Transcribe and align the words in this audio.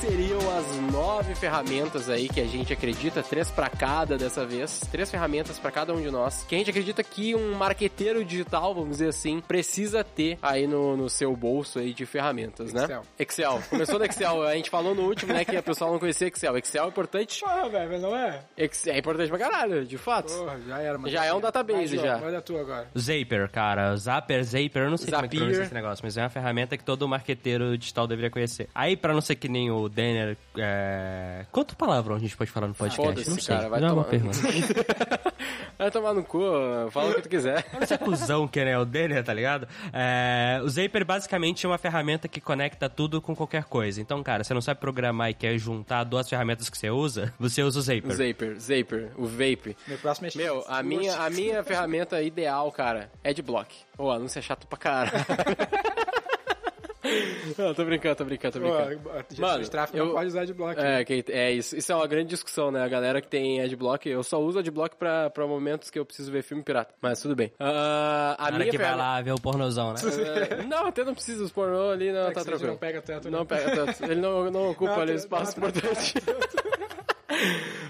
Seriam 0.00 0.38
as 0.56 0.92
nove 0.92 1.34
ferramentas 1.34 2.08
aí 2.08 2.28
que 2.28 2.40
a 2.40 2.46
gente 2.46 2.72
acredita, 2.72 3.22
três 3.22 3.50
para 3.50 3.68
cada 3.68 4.16
dessa 4.16 4.46
vez, 4.46 4.80
três 4.92 5.10
ferramentas 5.10 5.58
para 5.58 5.72
cada 5.72 5.92
um 5.92 6.00
de 6.00 6.10
nós, 6.10 6.44
que 6.44 6.54
a 6.54 6.58
gente 6.58 6.70
acredita 6.70 7.02
que 7.02 7.34
um 7.34 7.54
marqueteiro 7.54 8.24
digital, 8.24 8.74
vamos 8.74 8.90
dizer 8.98 9.08
assim, 9.08 9.40
precisa 9.40 10.04
ter 10.04 10.38
aí 10.40 10.66
no, 10.66 10.96
no 10.96 11.08
seu 11.10 11.34
bolso 11.34 11.80
aí 11.80 11.92
de 11.92 12.06
ferramentas, 12.06 12.72
né? 12.72 12.84
Excel. 12.84 13.02
Excel. 13.18 13.62
Começou 13.68 13.98
do 13.98 14.04
Excel. 14.04 14.42
A 14.42 14.54
gente 14.54 14.70
falou 14.70 14.94
no 14.94 15.02
último, 15.02 15.32
né, 15.32 15.44
que 15.44 15.56
a 15.56 15.62
pessoa 15.62 15.90
não 15.90 15.98
conhecia 15.98 16.28
Excel. 16.28 16.56
Excel 16.56 16.84
é 16.84 16.88
importante. 16.88 17.40
Porra, 17.40 17.68
velho, 17.68 17.90
mas 17.90 18.02
não 18.02 18.16
é? 18.16 18.40
Excel 18.56 18.94
é 18.94 18.98
importante 18.98 19.28
pra 19.28 19.38
caralho, 19.38 19.84
de 19.84 19.98
fato. 19.98 20.32
Porra, 20.32 20.60
já 20.66 20.78
era, 20.78 20.96
mano. 20.96 21.10
Já 21.10 21.24
é 21.24 21.34
um 21.34 21.40
database, 21.40 21.96
João, 21.96 22.06
já. 22.06 22.20
Olha 22.24 22.38
a 22.38 22.42
tua 22.42 22.60
agora. 22.60 22.88
Zapier, 22.96 23.50
cara. 23.50 23.96
Zapier, 23.96 24.44
Zapier, 24.44 24.84
eu 24.84 24.90
não 24.90 24.96
sei 24.96 25.10
como 25.10 25.24
é 25.24 25.28
que 25.28 25.36
Zapier. 25.36 25.42
pronuncia 25.42 25.64
esse 25.64 25.74
negócio, 25.74 26.04
mas 26.04 26.16
é 26.16 26.22
uma 26.22 26.30
ferramenta 26.30 26.76
que 26.76 26.84
todo 26.84 27.08
marqueteiro 27.08 27.76
digital 27.76 28.06
deveria 28.06 28.30
conhecer. 28.30 28.68
Aí, 28.74 28.96
pra 28.96 29.12
não 29.12 29.20
ser 29.20 29.34
que 29.34 29.48
nem 29.48 29.70
o 29.70 29.88
Denner, 29.98 30.36
é... 30.56 31.44
quanto 31.50 31.74
palavrão 31.74 32.14
a 32.14 32.18
gente 32.20 32.36
pode 32.36 32.52
falar 32.52 32.68
no 32.68 32.74
podcast? 32.74 33.04
Foda-se, 33.04 33.30
não 33.30 33.38
sei. 33.40 33.56
cara, 33.56 33.68
vai 33.68 33.80
não 33.80 33.88
é 33.88 33.92
uma 33.92 34.04
tomar. 34.04 34.10
pergunta. 34.10 34.38
Vai 35.78 35.92
tomar 35.92 36.12
no 36.12 36.24
cu, 36.24 36.40
fala 36.90 37.10
o 37.10 37.14
que 37.14 37.22
tu 37.22 37.28
quiser. 37.28 37.64
Esse 37.80 37.96
cuzão 37.98 38.48
que 38.48 38.58
é 38.58 38.64
né, 38.64 38.78
o 38.78 38.84
Denner, 38.84 39.22
tá 39.22 39.32
ligado? 39.32 39.68
É, 39.92 40.60
o 40.64 40.68
Zapier 40.68 41.04
basicamente 41.04 41.64
é 41.64 41.68
uma 41.68 41.78
ferramenta 41.78 42.26
que 42.26 42.40
conecta 42.40 42.88
tudo 42.88 43.22
com 43.22 43.34
qualquer 43.34 43.62
coisa. 43.62 44.00
Então, 44.00 44.20
cara, 44.20 44.42
você 44.42 44.52
não 44.52 44.60
sabe 44.60 44.80
programar 44.80 45.30
e 45.30 45.34
quer 45.34 45.56
juntar 45.56 46.02
duas 46.02 46.28
ferramentas 46.28 46.68
que 46.68 46.76
você 46.76 46.90
usa, 46.90 47.32
você 47.38 47.62
usa 47.62 47.78
o 47.78 47.82
Zapier. 47.82 48.12
Zaper, 48.12 48.58
Zaper, 48.58 49.12
o 49.16 49.24
Vape. 49.26 49.76
Meu 49.86 49.98
próximo 49.98 50.26
é 50.26 50.30
Meu, 50.34 50.64
a 50.66 50.82
minha, 50.82 51.14
a 51.16 51.30
minha 51.30 51.62
ferramenta 51.62 52.20
ideal, 52.20 52.72
cara, 52.72 53.08
é 53.22 53.30
Adblock. 53.30 53.72
Ô, 53.96 54.10
anúncio 54.10 54.40
é 54.40 54.42
chato 54.42 54.66
pra 54.66 54.78
caralho. 54.78 55.12
Não, 57.56 57.74
tô 57.74 57.84
brincando, 57.84 58.16
tô 58.16 58.24
brincando, 58.24 58.52
tô 58.52 58.60
brincando. 58.60 59.00
Mano, 59.38 59.62
de 59.62 59.70
tráfego 59.70 60.04
não 60.04 60.12
pode 60.12 60.26
usar 60.28 60.44
de 60.44 60.52
bloco. 60.54 60.80
É, 60.80 61.04
que, 61.04 61.24
é 61.28 61.52
isso. 61.52 61.76
Isso 61.76 61.90
é 61.92 61.94
uma 61.94 62.06
grande 62.06 62.28
discussão, 62.28 62.70
né? 62.70 62.82
A 62.82 62.88
galera 62.88 63.20
que 63.20 63.28
tem 63.28 63.60
Adblock, 63.60 64.08
eu 64.08 64.22
só 64.22 64.40
uso 64.40 64.58
Adblock 64.58 64.96
pra, 64.96 65.30
pra 65.30 65.46
momentos 65.46 65.90
que 65.90 65.98
eu 65.98 66.04
preciso 66.04 66.30
ver 66.30 66.42
filme 66.42 66.62
pirata. 66.62 66.94
Mas 67.00 67.20
tudo 67.20 67.34
bem. 67.34 67.52
Ah, 67.58 68.34
a 68.38 68.42
Na 68.42 68.46
hora 68.46 68.58
minha 68.58 68.70
que 68.70 68.78
vai 68.78 68.96
lá 68.96 69.20
ver 69.20 69.32
o 69.32 69.40
pornozão, 69.40 69.92
né? 69.92 70.00
É, 70.50 70.62
não, 70.68 70.86
até 70.86 71.04
não 71.04 71.14
precisa 71.14 71.42
os 71.44 71.52
pornô 71.52 71.90
ali, 71.90 72.12
não, 72.12 72.28
É 72.28 72.30
tá 72.32 72.44
tranquilo. 72.44 72.72
não 72.72 72.78
pega 72.78 73.00
tanto, 73.02 73.30
Não 73.30 73.40
né? 73.40 73.44
pega 73.46 73.70
tanto. 73.74 74.04
Ele 74.04 74.20
não, 74.20 74.50
não 74.50 74.70
ocupa 74.70 74.92
Não, 74.96 75.00
ali 75.02 75.12
não, 75.12 75.18
espaço 75.18 75.56
importante. 75.58 76.14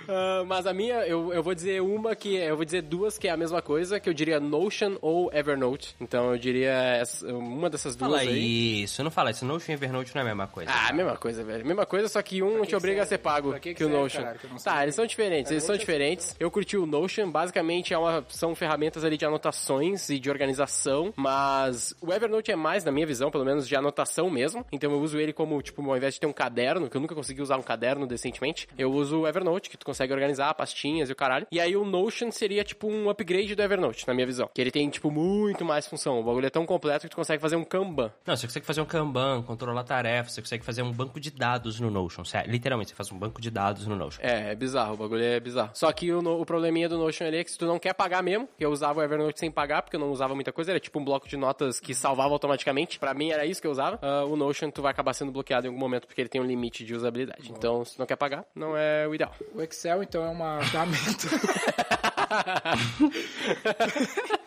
Ah, 0.08 0.42
mas 0.46 0.66
a 0.66 0.72
minha, 0.72 1.06
eu, 1.06 1.32
eu 1.32 1.42
vou 1.42 1.54
dizer 1.54 1.80
uma 1.82 2.16
que. 2.16 2.34
Eu 2.36 2.56
vou 2.56 2.64
dizer 2.64 2.82
duas 2.82 3.18
que 3.18 3.28
é 3.28 3.30
a 3.30 3.36
mesma 3.36 3.60
coisa, 3.60 4.00
que 4.00 4.08
eu 4.08 4.14
diria 4.14 4.40
Notion 4.40 4.96
ou 5.02 5.30
Evernote. 5.32 5.94
Então 6.00 6.32
eu 6.32 6.38
diria 6.38 6.72
essa- 6.72 7.26
uma 7.32 7.68
dessas 7.68 7.94
duas 7.94 8.10
Fala 8.10 8.22
aí. 8.22 8.82
isso, 8.82 9.02
não 9.04 9.10
fala 9.10 9.30
isso. 9.30 9.44
Notion 9.44 9.72
e 9.72 9.74
Evernote 9.74 10.14
não 10.14 10.20
é 10.20 10.24
a 10.24 10.28
mesma 10.28 10.46
coisa. 10.46 10.70
Ah, 10.74 10.92
mesma 10.92 11.16
coisa, 11.16 11.44
velho. 11.44 11.64
Mesma 11.66 11.84
coisa, 11.86 12.08
só 12.08 12.22
que 12.22 12.42
um 12.42 12.62
te 12.64 12.74
obriga 12.74 13.02
a 13.02 13.06
ser 13.06 13.18
pago 13.18 13.50
Pra 13.50 13.60
que 13.60 13.70
que, 13.70 13.74
que 13.76 13.84
o 13.84 13.88
serve, 13.88 14.02
Notion. 14.02 14.22
caralho, 14.22 14.38
que 14.38 14.64
tá, 14.64 14.82
eles 14.82 14.94
são 14.94 15.06
diferentes, 15.06 15.52
eles 15.52 15.64
são 15.64 15.76
diferentes. 15.76 16.34
Eu 16.40 16.50
curti 16.50 16.76
o 16.76 16.86
Notion, 16.86 17.30
basicamente 17.30 17.92
é 17.92 17.98
uma, 17.98 18.24
são 18.28 18.54
ferramentas 18.54 19.04
ali 19.04 19.16
de 19.16 19.24
anotações 19.26 20.08
e 20.08 20.18
de 20.18 20.30
organização, 20.30 21.12
mas 21.16 21.94
o 22.00 22.12
Evernote 22.12 22.50
é 22.50 22.56
mais, 22.56 22.82
na 22.84 22.90
minha 22.92 23.06
visão, 23.06 23.30
pelo 23.30 23.44
menos, 23.44 23.68
de 23.68 23.76
anotação 23.76 24.30
mesmo. 24.30 24.64
Então 24.72 24.90
eu 24.90 24.98
uso 25.00 25.18
ele 25.18 25.32
como, 25.32 25.60
tipo, 25.62 25.82
ao 25.88 25.96
invés 25.96 26.14
de 26.14 26.20
ter 26.20 26.26
um 26.26 26.32
caderno, 26.32 26.88
que 26.88 26.96
eu 26.96 27.00
nunca 27.00 27.14
consegui 27.14 27.42
usar 27.42 27.56
um 27.58 27.62
caderno 27.62 28.06
decentemente, 28.06 28.66
eu 28.78 28.90
uso 28.90 29.20
o 29.20 29.27
Evernote, 29.28 29.70
que 29.70 29.76
tu 29.76 29.86
consegue 29.86 30.12
organizar 30.12 30.52
pastinhas 30.54 31.08
e 31.08 31.12
o 31.12 31.16
caralho. 31.16 31.46
E 31.50 31.60
aí 31.60 31.76
o 31.76 31.84
Notion 31.84 32.30
seria, 32.30 32.64
tipo, 32.64 32.88
um 32.88 33.08
upgrade 33.10 33.54
do 33.54 33.62
Evernote, 33.62 34.06
na 34.06 34.14
minha 34.14 34.26
visão. 34.26 34.50
Que 34.54 34.60
ele 34.60 34.70
tem, 34.70 34.88
tipo, 34.88 35.10
muito 35.10 35.64
mais 35.64 35.86
função. 35.86 36.20
O 36.20 36.22
bagulho 36.22 36.46
é 36.46 36.50
tão 36.50 36.66
completo 36.66 37.06
que 37.06 37.10
tu 37.10 37.16
consegue 37.16 37.40
fazer 37.40 37.56
um 37.56 37.64
Kanban. 37.64 38.12
Não, 38.26 38.36
você 38.36 38.46
consegue 38.46 38.66
fazer 38.66 38.80
um 38.80 38.84
Kanban, 38.84 39.42
controlar 39.42 39.84
tarefas, 39.84 40.32
você 40.32 40.40
consegue 40.40 40.64
fazer 40.64 40.82
um 40.82 40.92
banco 40.92 41.20
de 41.20 41.30
dados 41.30 41.80
no 41.80 41.90
Notion. 41.90 42.24
Sério, 42.24 42.50
literalmente, 42.50 42.90
você 42.90 42.96
faz 42.96 43.12
um 43.12 43.18
banco 43.18 43.40
de 43.40 43.50
dados 43.50 43.86
no 43.86 43.96
Notion. 43.96 44.20
É, 44.22 44.52
é 44.52 44.54
bizarro, 44.54 44.94
o 44.94 44.96
bagulho 44.96 45.22
é 45.22 45.40
bizarro. 45.40 45.70
Só 45.74 45.92
que 45.92 46.12
o, 46.12 46.18
o 46.18 46.46
probleminha 46.46 46.88
do 46.88 46.98
Notion 46.98 47.26
ali 47.26 47.38
é 47.38 47.44
que 47.44 47.50
se 47.50 47.58
tu 47.58 47.66
não 47.66 47.78
quer 47.78 47.94
pagar 47.94 48.22
mesmo, 48.22 48.48
que 48.56 48.64
eu 48.64 48.70
usava 48.70 49.00
o 49.00 49.02
Evernote 49.02 49.38
sem 49.38 49.50
pagar, 49.50 49.82
porque 49.82 49.96
eu 49.96 50.00
não 50.00 50.10
usava 50.10 50.34
muita 50.34 50.52
coisa, 50.52 50.72
era 50.72 50.80
tipo 50.80 50.98
um 50.98 51.04
bloco 51.04 51.28
de 51.28 51.36
notas 51.36 51.80
que 51.80 51.94
salvava 51.94 52.32
automaticamente. 52.32 52.98
Pra 52.98 53.14
mim 53.14 53.30
era 53.30 53.44
isso 53.44 53.60
que 53.60 53.66
eu 53.66 53.70
usava. 53.70 53.98
Ah, 54.02 54.24
o 54.24 54.36
Notion 54.36 54.70
tu 54.70 54.82
vai 54.82 54.90
acabar 54.90 55.12
sendo 55.12 55.32
bloqueado 55.32 55.66
em 55.66 55.68
algum 55.68 55.80
momento, 55.80 56.06
porque 56.06 56.20
ele 56.20 56.28
tem 56.28 56.40
um 56.40 56.46
limite 56.46 56.84
de 56.84 56.94
usabilidade. 56.94 57.50
Então, 57.50 57.84
se 57.84 57.96
tu 57.96 57.98
não 57.98 58.06
quer 58.06 58.16
pagar, 58.16 58.44
não 58.54 58.76
é 58.76 59.06
o 59.06 59.14
ideal. 59.18 59.34
O 59.52 59.60
Excel, 59.60 60.02
então, 60.02 60.24
é 60.24 60.28
uma 60.28 60.60
ferramenta. 60.70 61.28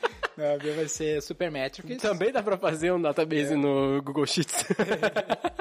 Não, 0.37 0.55
a 0.55 0.57
minha 0.57 0.75
vai 0.75 0.87
ser 0.87 1.21
Supermetrics. 1.21 2.01
Também 2.01 2.31
dá 2.31 2.41
pra 2.41 2.57
fazer 2.57 2.91
um 2.91 3.01
database 3.01 3.55
no 3.55 4.01
Google 4.01 4.25
Sheets. 4.25 4.65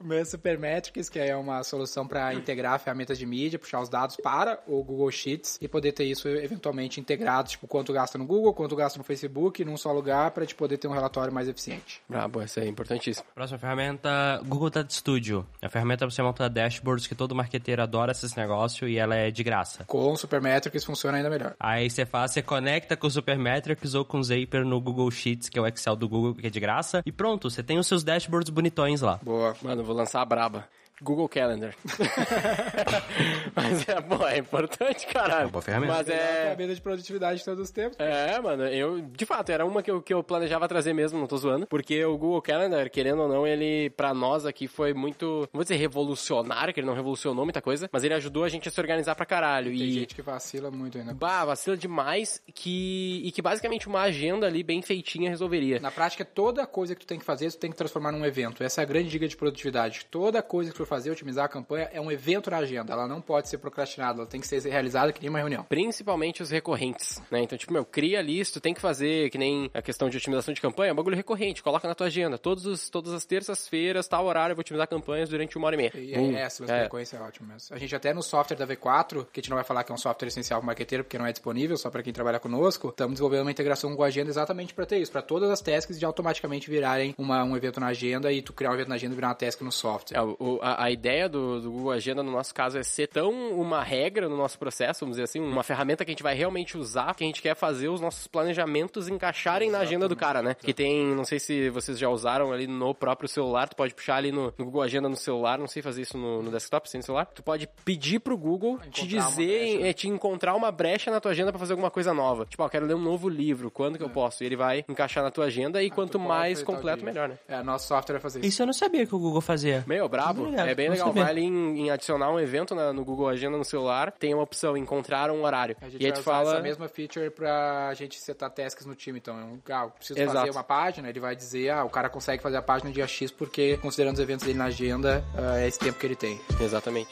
O 0.00 0.04
meu 0.04 0.18
é 0.18 0.24
Supermetrics, 0.24 1.08
que 1.08 1.18
é 1.18 1.36
uma 1.36 1.62
solução 1.62 2.06
para 2.06 2.32
integrar 2.34 2.78
ferramentas 2.80 3.18
de 3.18 3.26
mídia, 3.26 3.58
puxar 3.58 3.80
os 3.80 3.88
dados 3.88 4.16
para 4.16 4.58
o 4.66 4.82
Google 4.82 5.10
Sheets 5.10 5.58
e 5.60 5.68
poder 5.68 5.92
ter 5.92 6.04
isso 6.04 6.26
eventualmente 6.26 6.98
integrado, 6.98 7.50
tipo, 7.50 7.68
quanto 7.68 7.92
gasta 7.92 8.16
no 8.16 8.24
Google, 8.24 8.54
quanto 8.54 8.74
gasta 8.74 8.98
no 8.98 9.04
Facebook, 9.04 9.62
num 9.64 9.76
só 9.76 9.92
lugar, 9.92 10.30
para 10.30 10.46
te 10.46 10.54
poder 10.54 10.78
ter 10.78 10.88
um 10.88 10.92
relatório 10.92 11.32
mais 11.32 11.48
eficiente. 11.48 12.00
Brabo, 12.08 12.40
essa 12.40 12.60
é 12.60 12.66
importantíssima. 12.66 13.26
Próxima 13.34 13.58
ferramenta, 13.58 14.40
Google 14.46 14.70
Data 14.70 14.90
Studio. 14.90 15.46
É 15.60 15.66
a 15.66 15.68
ferramenta 15.68 16.06
pra 16.06 16.10
você 16.10 16.22
montar 16.22 16.48
dashboards 16.48 17.06
que 17.06 17.14
todo 17.14 17.34
marqueteiro 17.34 17.82
adora 17.82 18.12
esses 18.12 18.34
negócios 18.34 18.90
e 18.90 18.96
ela 18.96 19.14
é 19.14 19.30
de 19.30 19.42
graça. 19.42 19.84
Com 19.84 20.16
Supermetrics 20.16 20.84
funciona 20.84 21.18
ainda 21.18 21.28
melhor. 21.28 21.54
Aí 21.60 21.90
você 21.90 22.06
faz, 22.06 22.32
você 22.32 22.42
conecta 22.42 22.96
com 22.96 23.06
o 23.06 23.10
Supermetrics 23.10 23.94
ou 23.94 24.04
com 24.04 24.19
o 24.20 24.24
Zapier 24.24 24.64
no 24.64 24.80
Google 24.80 25.10
Sheets, 25.10 25.48
que 25.48 25.58
é 25.58 25.62
o 25.62 25.66
Excel 25.66 25.96
do 25.96 26.08
Google, 26.08 26.34
que 26.34 26.46
é 26.46 26.50
de 26.50 26.60
graça. 26.60 27.02
E 27.04 27.10
pronto, 27.10 27.50
você 27.50 27.62
tem 27.62 27.78
os 27.78 27.86
seus 27.86 28.04
dashboards 28.04 28.50
bonitões 28.50 29.00
lá. 29.00 29.18
Boa. 29.22 29.56
Mano, 29.62 29.82
vou 29.82 29.94
lançar 29.94 30.22
a 30.22 30.24
braba. 30.24 30.68
Google 31.02 31.28
Calendar. 31.28 31.74
Mas 33.54 33.88
é, 33.88 34.00
pô, 34.00 34.26
é 34.26 34.38
importante, 34.38 35.06
caralho. 35.06 35.48
boa 35.50 35.62
ferramenta. 35.62 35.92
Mas 35.94 36.08
É 36.08 36.12
a 36.12 36.16
é. 36.16 36.42
ferramenta 36.44 36.74
de 36.74 36.80
produtividade 36.80 37.38
de 37.38 37.44
todos 37.44 37.62
os 37.64 37.70
tempos. 37.70 37.96
É, 37.98 38.38
mano, 38.40 38.64
eu, 38.66 39.00
de 39.00 39.26
fato, 39.26 39.50
era 39.50 39.64
uma 39.64 39.82
que 39.82 39.90
eu, 39.90 40.02
que 40.02 40.12
eu 40.12 40.22
planejava 40.22 40.68
trazer 40.68 40.92
mesmo, 40.92 41.18
não 41.18 41.26
tô 41.26 41.36
zoando, 41.36 41.66
porque 41.66 42.04
o 42.04 42.16
Google 42.16 42.42
Calendar, 42.42 42.90
querendo 42.90 43.22
ou 43.22 43.28
não, 43.28 43.46
ele, 43.46 43.90
pra 43.90 44.12
nós 44.14 44.44
aqui, 44.46 44.66
foi 44.68 44.92
muito, 44.92 45.40
não 45.52 45.58
vou 45.58 45.62
dizer 45.62 45.76
revolucionário, 45.76 46.72
que 46.74 46.80
ele 46.80 46.86
não 46.86 46.94
revolucionou 46.94 47.44
muita 47.44 47.60
coisa, 47.62 47.88
mas 47.92 48.04
ele 48.04 48.14
ajudou 48.14 48.44
a 48.44 48.48
gente 48.48 48.68
a 48.68 48.70
se 48.70 48.80
organizar 48.80 49.14
pra 49.14 49.26
caralho. 49.26 49.70
Tem 49.70 49.80
e, 49.80 49.92
gente 49.92 50.14
que 50.14 50.22
vacila 50.22 50.70
muito 50.70 50.98
ainda. 50.98 51.14
bah, 51.14 51.44
vacila 51.44 51.76
demais, 51.76 52.42
que, 52.54 53.22
e 53.24 53.32
que 53.32 53.42
basicamente 53.42 53.88
uma 53.88 54.02
agenda 54.02 54.46
ali 54.46 54.62
bem 54.62 54.82
feitinha 54.82 55.30
resolveria. 55.30 55.80
Na 55.80 55.90
prática, 55.90 56.24
toda 56.24 56.66
coisa 56.66 56.94
que 56.94 57.00
tu 57.00 57.06
tem 57.06 57.18
que 57.18 57.24
fazer, 57.24 57.50
tu 57.50 57.58
tem 57.58 57.70
que 57.70 57.76
transformar 57.76 58.12
num 58.12 58.24
evento. 58.24 58.62
Essa 58.62 58.80
é 58.80 58.84
a 58.84 58.86
grande 58.86 59.08
dica 59.08 59.26
de 59.26 59.36
produtividade. 59.36 60.06
Toda 60.10 60.42
coisa 60.42 60.70
que 60.70 60.76
tu 60.76 60.84
fazer, 60.90 61.10
otimizar 61.10 61.44
a 61.44 61.48
campanha, 61.48 61.88
é 61.92 62.00
um 62.00 62.10
evento 62.10 62.50
na 62.50 62.58
agenda. 62.58 62.92
Ela 62.92 63.06
não 63.08 63.20
pode 63.20 63.48
ser 63.48 63.58
procrastinada, 63.58 64.18
ela 64.20 64.26
tem 64.28 64.40
que 64.40 64.46
ser 64.46 64.60
realizada 64.68 65.12
que 65.12 65.20
nem 65.20 65.30
uma 65.30 65.38
reunião. 65.38 65.64
Principalmente 65.68 66.42
os 66.42 66.50
recorrentes, 66.50 67.22
né? 67.30 67.40
Então, 67.42 67.56
tipo, 67.56 67.72
meu, 67.72 67.84
cria 67.84 68.18
a 68.18 68.22
lista, 68.22 68.60
tu 68.60 68.62
tem 68.62 68.74
que 68.74 68.80
fazer, 68.80 69.30
que 69.30 69.38
nem 69.38 69.70
a 69.72 69.80
questão 69.80 70.08
de 70.10 70.16
otimização 70.16 70.52
de 70.52 70.60
campanha, 70.60 70.90
é 70.90 70.92
um 70.92 70.96
bagulho 70.96 71.16
recorrente, 71.16 71.62
coloca 71.62 71.86
na 71.88 71.94
tua 71.94 72.08
agenda. 72.08 72.36
Todos 72.36 72.66
os, 72.66 72.90
todas 72.90 73.12
as 73.12 73.24
terças-feiras, 73.24 74.06
tal 74.08 74.26
horário, 74.26 74.52
eu 74.52 74.56
vou 74.56 74.60
otimizar 74.60 74.86
campanhas 74.88 75.28
durante 75.28 75.56
uma 75.56 75.66
hora 75.68 75.76
e 75.76 75.78
meia. 75.78 75.92
E 75.94 76.14
Bum. 76.14 76.36
é, 76.36 76.42
essa 76.42 76.64
É. 76.64 76.80
frequência 76.80 77.16
é 77.16 77.20
ótima 77.20 77.52
mesmo. 77.52 77.74
A 77.74 77.78
gente 77.78 77.94
até 77.94 78.12
no 78.12 78.22
software 78.22 78.56
da 78.56 78.66
V4, 78.66 79.26
que 79.32 79.40
a 79.40 79.42
gente 79.42 79.50
não 79.50 79.56
vai 79.56 79.64
falar 79.64 79.84
que 79.84 79.92
é 79.92 79.94
um 79.94 79.98
software 79.98 80.28
essencial 80.28 80.60
para 80.60 80.64
o 80.64 80.66
marqueteiro, 80.66 81.04
porque 81.04 81.16
não 81.18 81.26
é 81.26 81.32
disponível, 81.32 81.76
só 81.76 81.88
para 81.90 82.02
quem 82.02 82.12
trabalha 82.12 82.38
conosco, 82.40 82.88
estamos 82.88 83.14
desenvolvendo 83.14 83.42
uma 83.42 83.50
integração 83.50 83.94
com 83.94 84.02
a 84.02 84.06
agenda 84.06 84.28
exatamente 84.30 84.74
para 84.74 84.86
ter 84.86 84.98
isso, 84.98 85.12
para 85.12 85.22
todas 85.22 85.50
as 85.50 85.60
tasks 85.60 85.98
de 85.98 86.04
automaticamente 86.04 86.68
virarem 86.68 87.14
uma, 87.16 87.44
um 87.44 87.56
evento 87.56 87.78
na 87.80 87.86
agenda 87.88 88.32
e 88.32 88.42
tu 88.42 88.52
criar 88.52 88.70
um 88.70 88.74
evento 88.74 88.88
na 88.88 88.94
agenda 88.96 89.12
e 89.12 89.16
virar 89.16 89.28
uma 89.28 89.34
task 89.34 89.60
no 89.62 89.70
software. 89.72 90.16
É, 90.18 90.22
o- 90.22 90.36
o- 90.38 90.58
a, 90.80 90.84
a 90.84 90.90
ideia 90.90 91.28
do, 91.28 91.60
do 91.60 91.70
Google 91.70 91.92
Agenda, 91.92 92.22
no 92.22 92.30
nosso 92.32 92.54
caso, 92.54 92.78
é 92.78 92.82
ser 92.82 93.06
tão 93.08 93.30
uma 93.52 93.82
regra 93.82 94.28
no 94.28 94.36
nosso 94.36 94.58
processo, 94.58 95.00
vamos 95.00 95.14
dizer 95.16 95.24
assim, 95.24 95.40
uma 95.40 95.62
ferramenta 95.62 96.04
que 96.04 96.10
a 96.10 96.12
gente 96.12 96.22
vai 96.22 96.34
realmente 96.34 96.76
usar, 96.76 97.14
que 97.14 97.24
a 97.24 97.26
gente 97.26 97.42
quer 97.42 97.54
fazer 97.54 97.88
os 97.88 98.00
nossos 98.00 98.26
planejamentos 98.26 99.08
encaixarem 99.08 99.70
na 99.70 99.78
agenda 99.80 100.08
do 100.08 100.16
cara, 100.16 100.42
né? 100.42 100.54
Que 100.54 100.72
tem, 100.72 101.14
não 101.14 101.24
sei 101.24 101.38
se 101.38 101.70
vocês 101.70 101.98
já 101.98 102.08
usaram 102.08 102.52
ali 102.52 102.66
no 102.66 102.94
próprio 102.94 103.28
celular, 103.28 103.68
tu 103.68 103.76
pode 103.76 103.94
puxar 103.94 104.16
ali 104.16 104.32
no, 104.32 104.52
no 104.56 104.64
Google 104.64 104.82
Agenda 104.82 105.08
no 105.08 105.16
celular, 105.16 105.58
não 105.58 105.66
sei 105.66 105.82
fazer 105.82 106.02
isso 106.02 106.16
no, 106.18 106.42
no 106.42 106.50
desktop, 106.50 106.88
sem 106.88 107.02
celular. 107.02 107.26
Tu 107.26 107.42
pode 107.42 107.68
pedir 107.84 108.18
pro 108.20 108.36
Google 108.36 108.78
te 108.90 109.04
Encontrar 109.04 109.28
dizer, 109.28 109.76
brecha. 109.76 109.86
é, 109.88 109.92
te 109.92 110.08
encontrar 110.08 110.54
uma 110.54 110.70
brecha 110.72 111.10
na 111.10 111.20
tua 111.20 111.30
agenda 111.32 111.52
pra 111.52 111.58
fazer 111.58 111.72
alguma 111.72 111.90
coisa 111.90 112.12
nova. 112.12 112.46
Tipo, 112.46 112.62
ó, 112.62 112.66
eu 112.66 112.70
quero 112.70 112.86
ler 112.86 112.94
um 112.94 113.02
novo 113.02 113.28
livro, 113.28 113.70
quando 113.70 113.98
que 113.98 114.04
eu 114.04 114.10
posso? 114.10 114.42
E 114.42 114.46
ele 114.46 114.56
vai 114.56 114.84
encaixar 114.88 115.22
na 115.22 115.30
tua 115.30 115.46
agenda 115.46 115.82
e 115.82 115.90
quanto 115.90 116.12
Tu 116.12 116.18
pode 116.18 116.28
mais 116.28 116.62
completo, 116.62 117.04
melhor, 117.04 117.28
né? 117.28 117.38
É, 117.48 117.62
nosso 117.62 117.86
software 117.86 118.14
vai 118.14 118.22
fazer 118.22 118.40
isso. 118.40 118.48
Isso 118.48 118.62
eu 118.62 118.66
não 118.66 118.72
sabia 118.72 119.06
que 119.06 119.14
o 119.14 119.18
Google 119.18 119.40
fazia. 119.40 119.84
Meio 119.86 120.08
brabo. 120.08 120.50
É 120.70 120.74
bem 120.74 120.88
legal. 120.88 121.12
ali 121.26 121.42
em, 121.44 121.80
em 121.86 121.90
adicionar 121.90 122.30
um 122.30 122.38
evento 122.40 122.74
na- 122.74 122.92
no 122.92 123.04
Google 123.04 123.28
Agenda 123.28 123.56
no 123.56 123.64
celular, 123.64 124.12
tem 124.12 124.32
uma 124.34 124.42
opção, 124.42 124.76
encontrar 124.76 125.30
um 125.30 125.42
horário. 125.44 125.76
A 125.80 125.88
gente 125.88 126.00
E 126.04 126.10
vai 126.10 126.12
usar 126.12 126.22
fala. 126.22 126.52
essa 126.54 126.62
mesma 126.62 126.88
feature 126.88 127.30
pra 127.30 127.92
gente 127.94 128.18
setar 128.20 128.50
tasks 128.50 128.86
no 128.86 128.94
time. 128.94 129.18
Então, 129.18 129.58
ah, 129.70 129.84
eu 129.84 129.90
preciso 129.90 130.18
Exato. 130.20 130.38
fazer 130.38 130.50
uma 130.50 130.64
página, 130.64 131.08
ele 131.08 131.20
vai 131.20 131.34
dizer, 131.36 131.70
ah, 131.70 131.84
o 131.84 131.90
cara 131.90 132.08
consegue 132.08 132.42
fazer 132.42 132.56
a 132.56 132.62
página 132.62 132.90
dia 132.90 133.06
X 133.06 133.30
porque, 133.30 133.76
considerando 133.78 134.14
os 134.14 134.20
eventos 134.20 134.46
dele 134.46 134.58
na 134.58 134.66
agenda, 134.66 135.24
ah, 135.36 135.58
é 135.60 135.66
esse 135.68 135.78
tempo 135.78 135.98
que 135.98 136.06
ele 136.06 136.16
tem. 136.16 136.40
Exatamente. 136.60 137.10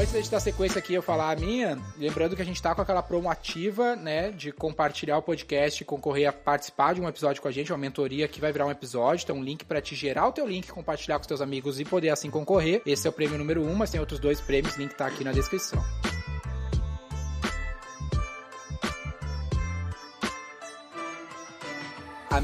Antes 0.00 0.14
da 0.14 0.18
gente 0.18 0.30
dar 0.30 0.40
sequência 0.40 0.78
aqui, 0.78 0.94
eu 0.94 1.02
falar 1.02 1.30
a 1.30 1.36
minha, 1.36 1.78
lembrando 1.98 2.34
que 2.34 2.40
a 2.40 2.44
gente 2.44 2.62
tá 2.62 2.74
com 2.74 2.80
aquela 2.80 3.02
promo 3.02 3.28
ativa, 3.28 3.94
né, 3.94 4.30
de 4.30 4.50
compartilhar 4.50 5.18
o 5.18 5.22
podcast 5.22 5.84
concorrer 5.84 6.26
a 6.26 6.32
participar 6.32 6.94
de 6.94 7.02
um 7.02 7.06
episódio 7.06 7.42
com 7.42 7.48
a 7.48 7.50
gente, 7.50 7.70
uma 7.70 7.76
mentoria 7.76 8.26
que 8.26 8.40
vai 8.40 8.50
virar 8.50 8.64
um 8.64 8.70
episódio, 8.70 9.24
então 9.24 9.36
um 9.36 9.44
link 9.44 9.62
pra 9.62 9.78
te 9.78 9.94
gerar 9.94 10.26
o 10.26 10.32
teu 10.32 10.46
link, 10.46 10.72
compartilhar 10.72 11.16
com 11.16 11.20
os 11.20 11.26
teus 11.26 11.42
amigos 11.42 11.78
e 11.78 11.84
poder 11.84 12.08
assim 12.08 12.30
concorrer. 12.30 12.80
Esse 12.86 13.06
é 13.06 13.10
o 13.10 13.12
prêmio 13.12 13.36
número 13.36 13.62
um, 13.62 13.74
mas 13.74 13.90
tem 13.90 14.00
outros 14.00 14.18
dois 14.18 14.40
prêmios, 14.40 14.74
link 14.76 14.94
tá 14.94 15.06
aqui 15.06 15.22
na 15.22 15.32
descrição. 15.32 15.84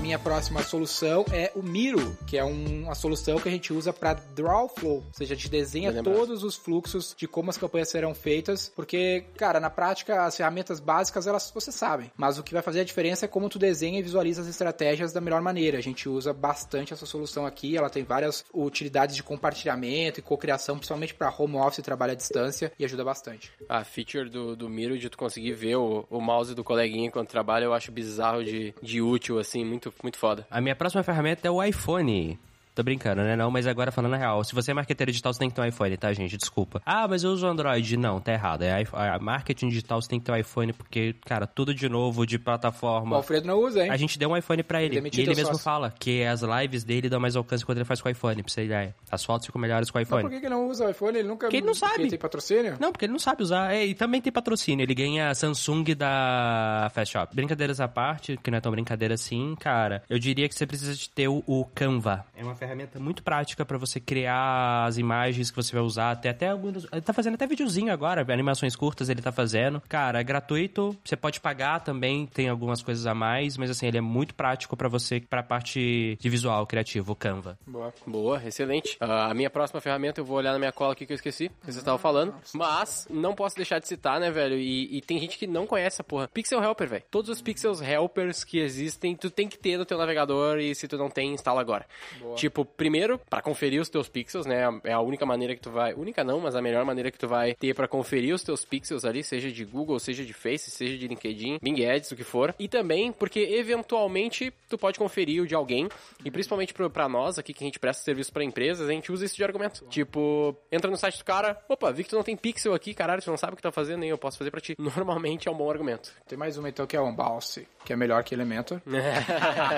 Minha 0.06 0.18
próxima 0.20 0.62
solução 0.62 1.24
é 1.32 1.50
o 1.56 1.62
Miro, 1.62 2.16
que 2.28 2.38
é 2.38 2.44
um- 2.44 2.84
uma 2.84 2.94
solução 2.94 3.38
que 3.40 3.48
a 3.48 3.52
gente 3.52 3.72
usa 3.72 3.92
para 3.92 4.14
draw 4.14 4.68
flow, 4.68 4.96
ou 4.98 5.04
seja, 5.12 5.34
a 5.34 5.36
gente 5.36 5.48
desenha 5.50 5.90
todos 6.04 6.44
os 6.44 6.54
fluxos 6.54 7.12
de 7.18 7.26
como 7.26 7.50
as 7.50 7.58
campanhas 7.58 7.88
serão 7.88 8.14
feitas, 8.14 8.70
porque, 8.74 9.24
cara, 9.36 9.58
na 9.58 9.68
prática 9.68 10.24
as 10.24 10.36
ferramentas 10.36 10.78
básicas 10.78 11.26
elas 11.26 11.50
você 11.52 11.72
sabe, 11.72 12.12
mas 12.16 12.38
o 12.38 12.42
que 12.44 12.52
vai 12.52 12.62
fazer 12.62 12.80
a 12.80 12.84
diferença 12.84 13.24
é 13.24 13.28
como 13.28 13.48
tu 13.48 13.58
desenha 13.58 13.98
e 13.98 14.02
visualiza 14.02 14.42
as 14.42 14.46
estratégias 14.48 15.12
da 15.12 15.20
melhor 15.20 15.40
maneira. 15.42 15.78
A 15.78 15.82
gente 15.82 16.08
usa 16.08 16.32
bastante 16.32 16.92
essa 16.92 17.04
solução 17.06 17.44
aqui, 17.44 17.76
ela 17.76 17.90
tem 17.90 18.04
várias 18.04 18.44
utilidades 18.54 19.16
de 19.16 19.22
compartilhamento 19.24 20.20
e 20.20 20.22
cocriação, 20.22 20.76
principalmente 20.76 21.14
para 21.14 21.34
home 21.36 21.56
office 21.56 21.78
e 21.78 21.82
trabalho 21.82 22.12
à 22.12 22.14
distância, 22.14 22.70
e 22.78 22.84
ajuda 22.84 23.02
bastante. 23.04 23.50
A 23.68 23.82
feature 23.82 24.30
do, 24.30 24.54
do 24.54 24.68
Miro 24.68 24.96
de 24.98 25.10
tu 25.10 25.18
conseguir 25.18 25.52
ver 25.54 25.76
o, 25.76 26.06
o 26.08 26.20
mouse 26.20 26.54
do 26.54 26.62
coleguinha 26.62 27.08
enquanto 27.08 27.28
trabalha, 27.30 27.64
eu 27.64 27.74
acho 27.74 27.90
bizarro 27.90 28.44
de, 28.44 28.72
de 28.80 29.02
útil, 29.02 29.38
assim, 29.40 29.64
muito, 29.64 29.90
muito 30.02 30.18
foda. 30.18 30.46
A 30.50 30.60
minha 30.60 30.76
próxima 30.76 31.02
ferramenta 31.02 31.46
é 31.46 31.50
o 31.50 31.62
iPhone. 31.62 32.38
Tô 32.76 32.82
brincando, 32.82 33.22
né? 33.22 33.34
Não, 33.34 33.50
mas 33.50 33.66
agora 33.66 33.90
falando 33.90 34.12
a 34.14 34.18
real. 34.18 34.44
Se 34.44 34.54
você 34.54 34.70
é 34.70 34.74
marqueteiro 34.74 35.10
digital, 35.10 35.32
você 35.32 35.38
tem 35.38 35.48
que 35.48 35.54
ter 35.56 35.62
um 35.62 35.64
iPhone, 35.64 35.96
tá, 35.96 36.12
gente? 36.12 36.36
Desculpa. 36.36 36.82
Ah, 36.84 37.08
mas 37.08 37.24
eu 37.24 37.30
uso 37.30 37.46
Android. 37.46 37.96
Não, 37.96 38.20
tá 38.20 38.32
errado. 38.34 38.62
É 38.62 38.82
iPhone- 38.82 39.02
a 39.08 39.18
marketing 39.18 39.68
digital, 39.68 40.02
você 40.02 40.08
tem 40.10 40.20
que 40.20 40.26
ter 40.26 40.32
um 40.32 40.36
iPhone, 40.36 40.74
porque, 40.74 41.14
cara, 41.24 41.46
tudo 41.46 41.74
de 41.74 41.88
novo, 41.88 42.26
de 42.26 42.36
O 42.36 42.40
plataforma. 42.40 43.16
Alfredo 43.16 43.46
não 43.46 43.58
usa, 43.60 43.82
hein? 43.82 43.90
A 43.90 43.96
gente 43.96 44.18
deu 44.18 44.28
um 44.28 44.36
iPhone 44.36 44.62
pra 44.62 44.82
ele. 44.82 44.96
Demitiu 44.96 45.20
E 45.20 45.22
ele 45.26 45.30
mesmo 45.34 45.52
sócio. 45.52 45.64
fala 45.64 45.90
que 45.98 46.22
as 46.22 46.42
lives 46.42 46.84
dele 46.84 47.08
dão 47.08 47.18
mais 47.18 47.34
alcance 47.34 47.64
quando 47.64 47.78
ele 47.78 47.86
faz 47.86 48.00
com 48.02 48.10
o 48.10 48.12
iPhone, 48.12 48.42
pra 48.42 48.52
você. 48.52 48.68
As 49.10 49.24
fotos 49.24 49.46
ficam 49.46 49.58
melhores 49.58 49.90
com 49.90 49.96
o 49.96 50.00
Mas 50.02 50.08
por 50.08 50.18
iPhone. 50.18 50.34
que 50.34 50.40
que 50.40 50.46
ele 50.46 50.54
não 50.54 50.68
usa 50.68 50.84
o 50.84 50.90
iPhone? 50.90 51.18
Ele 51.18 51.28
nunca... 51.28 51.46
Porque 51.46 51.56
ele 51.56 51.66
não 51.66 51.72
sabe. 51.74 52.02
Ele 52.02 52.10
tem 52.10 52.18
patrocínio? 52.18 52.76
Não, 52.78 52.92
porque 52.92 53.06
ele 53.06 53.12
não 53.12 53.18
sabe 53.18 53.42
usar. 53.42 53.72
É, 53.72 53.86
e 53.86 53.94
também 53.94 54.20
tem 54.20 54.30
patrocínio. 54.30 54.82
Ele 54.84 54.94
ganha 54.94 55.34
Samsung 55.34 55.94
da 55.96 56.90
Fast 56.94 57.12
Shop. 57.12 57.34
Brincadeiras 57.34 57.80
à 57.80 57.88
parte, 57.88 58.36
que 58.42 58.50
não 58.50 58.58
é 58.58 58.60
tão 58.60 58.70
brincadeira 58.70 59.14
assim, 59.14 59.54
cara. 59.58 60.02
Eu 60.10 60.18
diria 60.18 60.46
que 60.46 60.54
você 60.54 60.66
precisa 60.66 60.94
de 60.94 61.08
ter 61.08 61.28
o, 61.28 61.42
o 61.46 61.64
Canva. 61.74 62.24
É 62.36 62.42
uma 62.44 62.54
ferramenta 62.54 62.65
muito 62.98 63.22
prática 63.22 63.64
pra 63.64 63.78
você 63.78 64.00
criar 64.00 64.84
as 64.86 64.98
imagens 64.98 65.50
que 65.50 65.56
você 65.56 65.72
vai 65.72 65.82
usar. 65.82 66.16
Tem 66.16 66.30
até 66.30 66.48
alguns. 66.48 66.86
Ele 66.92 67.00
tá 67.00 67.12
fazendo 67.12 67.34
até 67.34 67.46
videozinho 67.46 67.92
agora, 67.92 68.24
animações 68.32 68.76
curtas 68.76 69.08
ele 69.08 69.22
tá 69.22 69.32
fazendo. 69.32 69.82
Cara, 69.88 70.20
é 70.20 70.24
gratuito. 70.24 70.96
Você 71.04 71.16
pode 71.16 71.40
pagar 71.40 71.80
também, 71.80 72.26
tem 72.26 72.48
algumas 72.48 72.82
coisas 72.82 73.06
a 73.06 73.14
mais, 73.14 73.56
mas 73.56 73.70
assim, 73.70 73.86
ele 73.86 73.98
é 73.98 74.00
muito 74.00 74.34
prático 74.34 74.76
pra 74.76 74.88
você, 74.88 75.20
pra 75.20 75.42
parte 75.42 76.16
de 76.20 76.28
visual 76.28 76.66
criativo, 76.66 77.12
o 77.12 77.16
Canva. 77.16 77.58
Boa. 77.66 77.92
Boa, 78.06 78.42
excelente. 78.44 78.96
Ah, 79.00 79.30
a 79.30 79.34
minha 79.34 79.50
próxima 79.50 79.80
ferramenta, 79.80 80.20
eu 80.20 80.24
vou 80.24 80.36
olhar 80.36 80.52
na 80.52 80.58
minha 80.58 80.72
cola 80.72 80.92
aqui 80.92 81.06
que 81.06 81.12
eu 81.12 81.16
esqueci, 81.16 81.48
que 81.48 81.64
vocês 81.64 81.76
estavam 81.76 81.98
falando. 81.98 82.34
Mas, 82.52 83.06
não 83.10 83.34
posso 83.34 83.56
deixar 83.56 83.78
de 83.78 83.88
citar, 83.88 84.20
né, 84.20 84.30
velho? 84.30 84.56
E, 84.56 84.96
e 84.96 85.00
tem 85.00 85.18
gente 85.18 85.38
que 85.38 85.46
não 85.46 85.66
conhece 85.66 85.96
essa 85.96 86.04
porra. 86.04 86.28
Pixel 86.28 86.62
Helper, 86.62 86.88
velho. 86.88 87.04
Todos 87.10 87.30
os 87.30 87.40
Pixels 87.42 87.80
Helpers 87.80 88.44
que 88.44 88.58
existem, 88.58 89.14
tu 89.14 89.30
tem 89.30 89.48
que 89.48 89.58
ter 89.58 89.76
no 89.76 89.84
teu 89.84 89.98
navegador 89.98 90.58
e 90.58 90.74
se 90.74 90.88
tu 90.88 90.96
não 90.96 91.08
tem, 91.08 91.32
instala 91.32 91.60
agora. 91.60 91.86
Tipo, 92.34 92.55
primeiro, 92.64 93.18
pra 93.30 93.42
conferir 93.42 93.80
os 93.80 93.88
teus 93.88 94.08
pixels, 94.08 94.46
né? 94.46 94.62
É 94.84 94.92
a 94.92 95.00
única 95.00 95.26
maneira 95.26 95.54
que 95.54 95.60
tu 95.60 95.70
vai... 95.70 95.94
Única 95.94 96.24
não, 96.24 96.40
mas 96.40 96.56
a 96.56 96.62
melhor 96.62 96.84
maneira 96.84 97.10
que 97.10 97.18
tu 97.18 97.28
vai 97.28 97.54
ter 97.54 97.74
pra 97.74 97.88
conferir 97.88 98.34
os 98.34 98.42
teus 98.42 98.64
pixels 98.64 99.04
ali, 99.04 99.22
seja 99.22 99.50
de 99.50 99.64
Google, 99.64 99.98
seja 99.98 100.24
de 100.24 100.32
Face, 100.32 100.70
seja 100.70 100.96
de 100.96 101.08
LinkedIn, 101.08 101.58
Bing 101.62 101.84
Ads, 101.84 102.12
o 102.12 102.16
que 102.16 102.24
for. 102.24 102.54
E 102.58 102.68
também 102.68 103.12
porque, 103.12 103.40
eventualmente, 103.40 104.52
tu 104.68 104.78
pode 104.78 104.98
conferir 104.98 105.42
o 105.42 105.46
de 105.46 105.54
alguém. 105.54 105.88
E 106.24 106.30
principalmente 106.30 106.74
pra 106.74 107.08
nós 107.08 107.38
aqui, 107.38 107.52
que 107.52 107.64
a 107.64 107.66
gente 107.66 107.78
presta 107.78 108.02
serviço 108.02 108.32
pra 108.32 108.44
empresas, 108.44 108.88
a 108.88 108.92
gente 108.92 109.10
usa 109.10 109.24
isso 109.24 109.36
de 109.36 109.44
argumento. 109.44 109.84
Tipo, 109.88 110.56
entra 110.70 110.90
no 110.90 110.96
site 110.96 111.18
do 111.18 111.24
cara, 111.24 111.60
opa, 111.68 111.92
vi 111.92 112.04
que 112.04 112.10
tu 112.10 112.16
não 112.16 112.22
tem 112.22 112.36
pixel 112.36 112.74
aqui, 112.74 112.94
caralho, 112.94 113.22
tu 113.22 113.30
não 113.30 113.36
sabe 113.36 113.54
o 113.54 113.56
que 113.56 113.62
tá 113.62 113.72
fazendo, 113.72 114.00
nem 114.00 114.10
eu 114.10 114.18
posso 114.18 114.38
fazer 114.38 114.50
pra 114.50 114.60
ti. 114.60 114.74
Normalmente 114.78 115.48
é 115.48 115.50
um 115.50 115.56
bom 115.56 115.70
argumento. 115.70 116.12
Tem 116.28 116.38
mais 116.38 116.56
uma 116.56 116.68
então 116.68 116.86
que 116.86 116.96
é 116.96 117.00
o 117.00 117.04
Unbounce, 117.04 117.66
que 117.84 117.92
é 117.92 117.96
melhor 117.96 118.22
que 118.24 118.34
Elementor. 118.34 118.80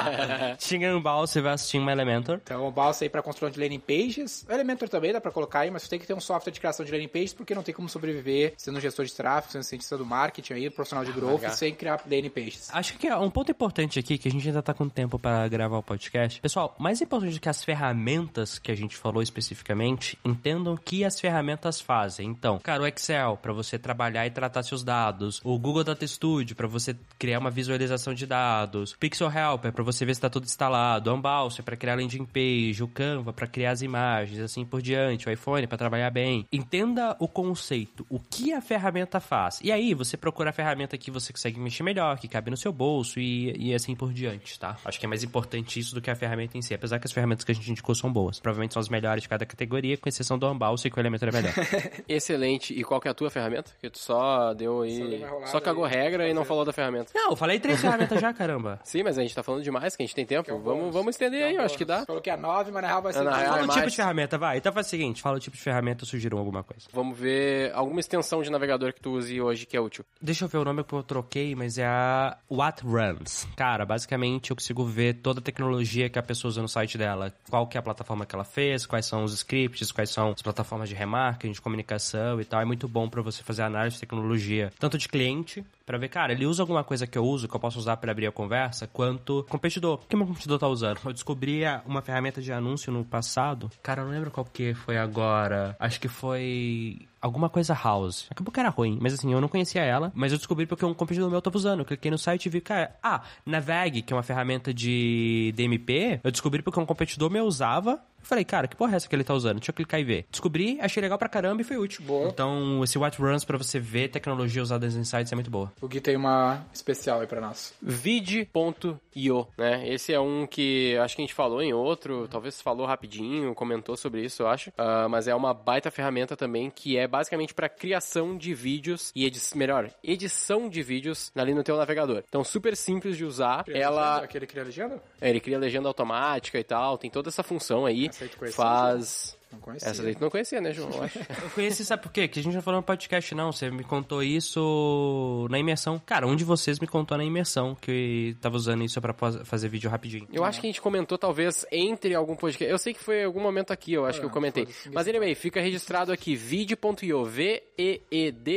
Tinha 0.59 0.97
um 0.97 1.03
vai 1.03 1.53
assistir 1.53 1.79
um 1.79 1.89
Elementor. 1.89 2.41
Então, 2.43 2.68
Unbounce 2.69 3.05
aí 3.05 3.11
pra 3.11 3.23
construção 3.23 3.51
de 3.51 3.61
landing 3.61 3.81
pages. 3.81 4.45
O 4.49 4.53
Elementor 4.53 4.89
também 4.89 5.13
dá 5.13 5.21
pra 5.21 5.31
colocar 5.31 5.61
aí, 5.61 5.71
mas 5.71 5.83
você 5.83 5.89
tem 5.89 5.99
que 5.99 6.07
ter 6.07 6.15
um 6.15 6.21
software 6.21 6.53
de 6.53 6.61
criação 6.61 6.85
de 6.85 6.93
landing 6.93 7.09
pages, 7.09 7.33
porque 7.33 7.55
não 7.55 7.63
tem 7.63 7.75
como 7.75 7.89
sobreviver 7.89 8.55
sendo 8.57 8.81
gestor 8.81 9.05
de 9.05 9.13
tráfego, 9.13 9.53
sendo 9.53 9.63
cientista 9.63 9.97
do 9.97 10.05
marketing 10.07 10.53
aí, 10.55 10.71
profissional 10.71 11.05
de 11.05 11.13
growth, 11.13 11.43
legal. 11.43 11.53
sem 11.53 11.75
criar 11.75 12.01
landing 12.09 12.31
pages. 12.31 12.69
Acho 12.73 12.97
que 12.97 13.07
é 13.07 13.17
um 13.17 13.31
ponto 13.31 13.51
importante 13.51 13.99
aqui, 13.99 14.19
que 14.19 14.29
a 14.29 14.31
gente 14.31 14.47
ainda 14.47 14.63
tá 14.63 14.75
com 14.75 14.89
tempo 14.89 15.19
para 15.19 15.47
gravar 15.49 15.79
o 15.79 15.83
podcast. 15.83 16.41
Pessoal, 16.41 16.75
mais 16.79 17.01
importante 17.01 17.35
do 17.35 17.41
que 17.41 17.49
as 17.49 17.65
ferramentas 17.65 18.59
que 18.59 18.71
a 18.71 18.75
gente 18.75 18.97
falou 18.97 19.23
especificamente, 19.23 20.19
entendam 20.25 20.75
o 20.75 20.79
que 20.79 21.05
as 21.05 21.21
ferramentas 21.21 21.81
fazem. 21.81 22.29
Então, 22.29 22.59
cara, 22.59 22.83
o 22.83 22.87
Excel, 22.87 23.37
para 23.37 23.53
você 23.53 23.79
trabalhar 23.79 24.27
e 24.27 24.31
tratar 24.31 24.63
seus 24.63 24.83
dados. 24.83 25.41
O 25.45 25.59
Google 25.59 25.85
Data 25.85 26.07
Studio, 26.07 26.57
para 26.57 26.67
você 26.67 26.97
criar 27.19 27.39
uma 27.39 27.51
visualização 27.51 28.15
de 28.15 28.27
dados. 28.27 28.95
Pixel 28.99 29.31
Helper, 29.31 29.73
para 29.73 29.85
você 29.85 30.05
ver 30.05 30.15
se 30.15 30.21
tá 30.21 30.31
tudo 30.31 30.45
instalado. 30.45 31.11
O 31.11 31.15
Unbouncer, 31.15 31.65
para 31.65 31.77
criar 31.77 31.97
landing 31.97 32.25
page. 32.25 32.48
O 32.81 32.89
Canva, 32.89 33.33
para 33.33 33.47
criar 33.47 33.73
as 33.73 33.83
imagens, 33.83 34.41
assim 34.41 34.65
por 34.65 34.81
diante. 34.83 35.29
O 35.29 35.33
iPhone, 35.33 35.67
para 35.67 35.79
trabalhar 35.79 36.11
bem. 36.11 36.47
Entenda 36.53 37.17
o 37.19 37.29
conceito, 37.29 38.07
o 38.09 38.19
que 38.19 38.53
a 38.53 38.61
ferramenta 38.61 39.21
faz. 39.21 39.61
E 39.63 39.71
aí, 39.73 39.95
você 39.95 40.17
procura 40.17 40.51
a 40.51 40.53
ferramenta 40.53 40.97
que 40.97 41.11
você 41.11 41.33
consegue 41.33 41.59
mexer 41.61 41.83
melhor, 41.83 42.19
que 42.19 42.29
cabe 42.29 42.51
no 42.51 42.57
seu 42.57 42.73
bolso 42.73 43.21
e, 43.21 43.55
e 43.57 43.75
assim 43.75 43.95
por 43.95 44.13
diante, 44.13 44.59
tá? 44.59 44.77
Acho 44.85 44.99
que 44.99 45.07
é 45.07 45.09
mais 45.09 45.23
importante 45.23 45.79
isso 45.79 45.95
do 45.95 46.01
que 46.01 46.11
a 46.11 46.15
ferramenta 46.17 46.57
em 46.57 46.63
si. 46.63 46.75
Apesar 46.75 46.99
que 46.99 47.07
as 47.07 47.13
ferramentas 47.13 47.45
que 47.45 47.53
a 47.53 47.55
gente 47.55 47.71
indicou 47.71 47.95
são 47.95 48.13
boas. 48.13 48.41
Provavelmente 48.41 48.75
são 48.75 48.81
as 48.81 48.89
melhores 48.89 49.23
de 49.23 49.29
cada 49.29 49.45
categoria, 49.45 49.97
com 49.97 50.09
exceção 50.09 50.39
do 50.39 50.49
Unbouncer, 50.51 50.91
que 50.93 50.99
o 50.99 51.01
Elementor 51.01 51.29
é 51.29 51.33
melhor. 51.33 51.53
Excelente. 52.09 52.73
E 52.75 52.83
qual 52.85 53.01
que 53.01 53.09
é 53.09 53.11
a 53.11 53.15
tua 53.15 53.31
ferramenta? 53.31 53.71
Que 53.81 53.91
tu 53.91 53.99
só 53.99 54.55
deu 54.55 54.83
aí. 54.83 55.21
Só 55.47 55.59
Só 55.59 55.61
cagou 55.61 55.85
aí. 55.85 55.93
regra 55.93 56.29
e 56.29 56.35
não 56.35 56.45
falou 56.45 56.65
da 56.65 56.73
ferramenta. 56.73 57.11
Não, 57.15 57.31
eu 57.31 57.37
falei 57.37 57.59
três 57.59 57.81
ferramentas 57.81 58.21
já, 58.21 58.33
caramba. 58.33 58.81
Sim, 58.85 59.03
mas 59.03 59.19
a 59.19 59.23
gente 59.23 59.35
tá 59.35 59.43
falando 59.43 59.63
demais, 59.63 59.97
que 59.97 60.03
a 60.03 60.07
gente 60.07 60.15
tem 60.15 60.25
tempo. 60.25 60.45
Que 60.45 60.51
é 60.51 60.55
um 60.55 60.61
vamos, 60.61 60.79
bônus. 60.81 60.95
vamos 60.95 61.15
estender 61.15 61.45
aí, 61.45 61.57
eu 61.57 61.63
acho 61.63 61.77
que 61.77 61.85
dá. 61.85 62.07
Coloquei 62.07 62.33
a 62.33 62.37
9, 62.39 62.71
mas 62.71 62.83
na 62.83 62.89
real 62.89 63.03
vai 63.03 63.13
ser... 63.13 63.23
Na 63.23 63.37
real, 63.37 63.47
Fala 63.49 63.59
é 63.59 63.65
o 63.65 63.67
tipo 63.67 63.79
mais. 63.79 63.91
de 63.93 63.97
ferramenta, 63.97 64.39
vai. 64.39 64.59
Então 64.59 64.73
faz 64.73 64.87
o 64.87 64.91
seguinte, 64.91 65.23
fala 65.23 65.37
o 65.37 65.41
tipo 65.41 65.57
de 65.57 65.63
ferramenta, 65.63 66.05
sugiram 66.05 66.39
alguma 66.39 66.63
coisa. 66.63 66.87
Vamos 66.93 67.19
ver 67.19 67.73
alguma 67.75 68.01
extensão 68.01 68.43
de 68.43 68.51
navegador 68.51 68.93
que 68.93 69.01
tu 69.01 69.13
use 69.13 69.41
hoje 69.41 69.67
que 69.67 69.77
é 69.77 69.81
útil. 69.81 70.05
Deixa 70.21 70.45
eu 70.45 70.49
ver 70.49 70.59
o 70.59 70.65
nome 70.65 70.85
que 70.85 70.93
eu 70.93 71.03
troquei, 71.03 71.55
mas 71.55 71.79
é 71.79 71.87
a 71.87 72.37
What 72.51 72.83
Runs. 72.85 73.47
Cara, 73.57 73.85
basicamente 73.85 74.51
eu 74.51 74.57
consigo 74.57 74.85
ver 74.85 75.15
toda 75.15 75.41
a 75.41 75.43
tecnologia 75.43 76.09
que 76.09 76.19
a 76.19 76.23
pessoa 76.23 76.51
usa 76.51 76.63
no 76.63 76.69
site 76.69 76.97
dela. 76.97 77.33
Qual 77.51 77.67
que 77.67 77.77
é 77.77 77.81
a 77.81 77.83
plataforma 77.83 78.25
que 78.27 78.35
ela 78.35 78.45
fez, 78.45 78.87
quais 78.87 79.07
são 79.07 79.25
os 79.25 79.33
scripts, 79.33 79.93
quais 79.93 80.11
são 80.11 80.31
as 80.31 80.43
plataformas 80.43 80.89
de 80.89 80.95
remarketing, 80.95 81.53
de 81.53 81.61
comunicação 81.61 82.41
e 82.41 82.45
tal. 82.45 82.61
É 82.61 82.65
muito 82.65 82.89
bom 82.89 83.09
pra 83.09 83.23
você 83.23 83.43
fazer 83.43 83.63
análise 83.63 83.95
de 83.95 84.01
tecnologia, 84.01 84.73
tanto 84.79 84.99
de 84.99 85.09
cliente, 85.09 85.65
pra 85.89 85.97
ver, 85.97 86.11
cara, 86.11 86.35
ele 86.35 86.45
usa 86.45 86.63
alguma 86.63 86.85
coisa 86.85 87.07
que 87.07 87.17
eu 87.17 87.25
uso, 87.25 87.49
que 87.49 87.57
eu 87.57 87.59
posso 87.59 87.79
usar 87.79 87.97
pra 87.97 88.13
abrir 88.13 88.27
a 88.27 88.31
conversa, 88.31 88.87
quanto 88.87 89.47
competidor. 89.49 89.95
O 89.95 90.07
que 90.07 90.15
meu 90.15 90.27
competidor 90.27 90.59
tá 90.59 90.69
usando? 90.69 91.01
Eu 91.03 91.15
descobri 91.15 91.63
uma 91.87 92.03
ferramenta 92.03 92.43
de 92.43 92.53
anúncio 92.53 92.93
no 92.93 93.07
passado. 93.07 93.71
Cara, 93.83 94.03
eu 94.03 94.05
não 94.05 94.13
lembro 94.13 94.31
qual 94.31 94.45
que 94.45 94.75
foi 94.75 94.99
agora. 94.99 95.75
Acho 95.81 95.99
que 95.99 96.07
foi 96.07 97.09
alguma 97.21 97.49
coisa 97.49 97.75
house. 97.75 98.27
Acabou 98.31 98.53
que 98.53 98.61
era 98.61 98.69
ruim, 98.69 98.99
mas 99.01 99.15
assim, 99.15 99.33
eu 99.33 99.41
não 99.41 99.49
conhecia 99.49 99.83
ela, 99.83 100.13
mas 100.15 100.33
eu 100.33 100.39
descobri 100.39 100.67
porque 100.67 100.85
um 100.85 100.95
competidor 100.95 101.31
meu 101.31 101.43
tava 101.43 101.57
usando. 101.57 101.81
Eu 101.81 101.85
cliquei 101.85 102.11
no 102.11 102.19
site 102.19 102.47
e 102.47 102.49
vi, 102.49 102.61
cara, 102.61 102.97
ah, 103.03 103.23
Naveg, 103.45 104.03
que 104.03 104.13
é 104.13 104.17
uma 104.17 104.23
ferramenta 104.23 104.73
de 104.73 105.53
DMP, 105.57 106.21
eu 106.23 106.31
descobri 106.31 106.63
porque 106.63 106.81
um 106.81 106.87
competidor 106.87 107.31
meu 107.31 107.45
usava 107.45 108.01
Eu 108.21 108.27
falei, 108.27 108.45
cara, 108.45 108.69
que 108.69 108.77
porra 108.77 108.93
é 108.93 108.97
essa 108.97 109.09
que 109.09 109.15
ele 109.15 109.25
tá 109.25 109.33
usando? 109.33 109.57
Deixa 109.57 109.71
eu 109.71 109.75
clicar 109.75 110.01
e 110.01 110.05
ver. 110.05 110.27
Descobri, 110.31 110.79
achei 110.81 111.01
legal 111.01 111.19
pra 111.19 111.29
caramba 111.29 111.63
e 111.63 111.65
foi 111.65 111.77
útil. 111.77 112.03
Boa. 112.05 112.29
Então, 112.29 112.83
esse 112.83 112.99
What 112.99 113.21
Runs 113.21 113.45
pra 113.45 113.57
você 113.57 113.79
ver 113.79 114.09
tecnologia 114.09 114.63
usada 114.63 114.87
nos 114.87 114.97
insights 114.97 115.33
é 115.33 115.35
muito 115.35 115.51
boa. 115.51 115.73
O 115.81 115.89
Gui 115.89 116.01
tem 116.01 116.17
uma 116.17 116.65
especial 116.73 117.21
aí 117.21 117.27
pra 117.27 117.41
nós. 117.41 117.73
Vid.io, 117.81 119.49
né? 119.57 119.89
Esse 119.89 120.13
é 120.13 120.21
um 120.21 120.47
que 120.47 120.97
acho 120.99 121.17
que 121.17 121.23
a 121.23 121.25
gente 121.25 121.35
falou 121.35 121.63
em 121.63 121.73
outro, 121.73 122.29
talvez 122.29 122.61
falou 122.61 122.87
rapidinho, 122.87 123.55
comentou 123.55 123.97
sobre 123.97 124.25
isso, 124.25 124.43
eu 124.43 124.49
acho. 124.49 124.73
Ah, 124.77 125.09
mas 125.09 125.29
é 125.29 125.35
uma 125.35 125.55
baita 125.55 125.91
ferramenta 125.91 126.37
também 126.37 126.71
que 126.71 126.97
é 126.97 127.07
basicamente 127.09 127.55
para 127.55 127.69
criação 127.69 128.37
de 128.37 128.55
vídeos 128.55 129.11
e 129.15 129.25
edi 129.25 129.39
melhor, 129.55 129.91
edição 130.03 130.69
de 130.69 130.83
vídeos 130.83 131.33
ali 131.35 131.55
no 131.55 131.63
teu 131.63 131.77
navegador. 131.77 132.23
Então 132.29 132.45
super 132.45 132.77
simples 132.77 133.17
de 133.17 133.25
usar. 133.25 133.65
Cria 133.65 133.83
Ela 133.83 134.09
legenda? 134.11 134.25
Aquele 134.25 134.47
cria 134.47 134.65
legenda? 134.65 135.03
é, 135.21 135.31
ele 135.31 135.41
cria 135.41 135.59
legenda 135.59 135.89
automática 135.89 136.59
e 136.59 136.65
tal, 136.65 136.99
tem 136.99 137.11
toda 137.11 137.29
essa 137.29 137.43
função 137.43 137.87
aí. 137.87 138.11
Faz 138.53 139.38
Não 139.53 139.61
conhecia. 139.61 139.89
essa 139.89 140.03
daí 140.03 140.15
tu 140.15 140.21
não 140.21 140.29
conhecia, 140.31 140.61
né, 140.61 140.73
João? 140.73 140.91
Eu 140.91 141.03
acho. 141.03 141.19
Eu 141.43 141.51
conheci, 141.55 141.85
sabe 141.85 142.03
por 142.03 142.13
quê? 142.13 142.29
Que 142.29 142.39
a 142.41 142.43
gente 142.43 142.55
não 142.55 142.61
falou 142.63 142.81
no 142.81 142.85
podcast, 142.87 143.35
não. 143.35 143.51
Você 143.51 143.71
me 143.71 143.83
contou 143.83 144.23
isso 144.23 145.47
na 145.51 145.59
imersão. 145.59 145.99
Cara, 146.05 146.27
um 146.27 146.37
de 146.37 146.45
vocês 146.45 146.79
me 146.79 146.87
contou 146.87 147.17
na 147.17 147.25
imersão 147.25 147.75
que 147.75 148.37
tava 148.41 148.57
usando 148.57 148.85
isso 148.85 149.01
pra 149.01 149.15
fazer 149.45 149.69
vídeo 149.69 149.89
rapidinho. 149.91 150.29
Eu 150.33 150.45
acho 150.45 150.61
que 150.61 150.67
a 150.67 150.69
gente 150.71 150.81
comentou, 150.83 151.17
talvez, 151.17 151.65
entre 151.73 152.15
algum 152.15 152.37
podcast. 152.37 152.71
Eu 152.71 152.79
sei 152.79 152.93
que 152.93 153.01
foi 153.03 153.23
em 153.23 153.25
algum 153.25 153.41
momento 153.41 153.73
aqui, 153.73 153.93
eu 153.95 154.05
acho 154.05 154.19
Ah, 154.19 154.21
que 154.21 154.27
eu 154.27 154.31
comentei. 154.31 154.67
foda-se, 154.67 154.91
Mas 154.91 155.09
anyway, 155.09 155.35
fica 155.35 155.61
registrado 155.61 156.13
aqui, 156.13 156.37
vid.io, 156.37 157.25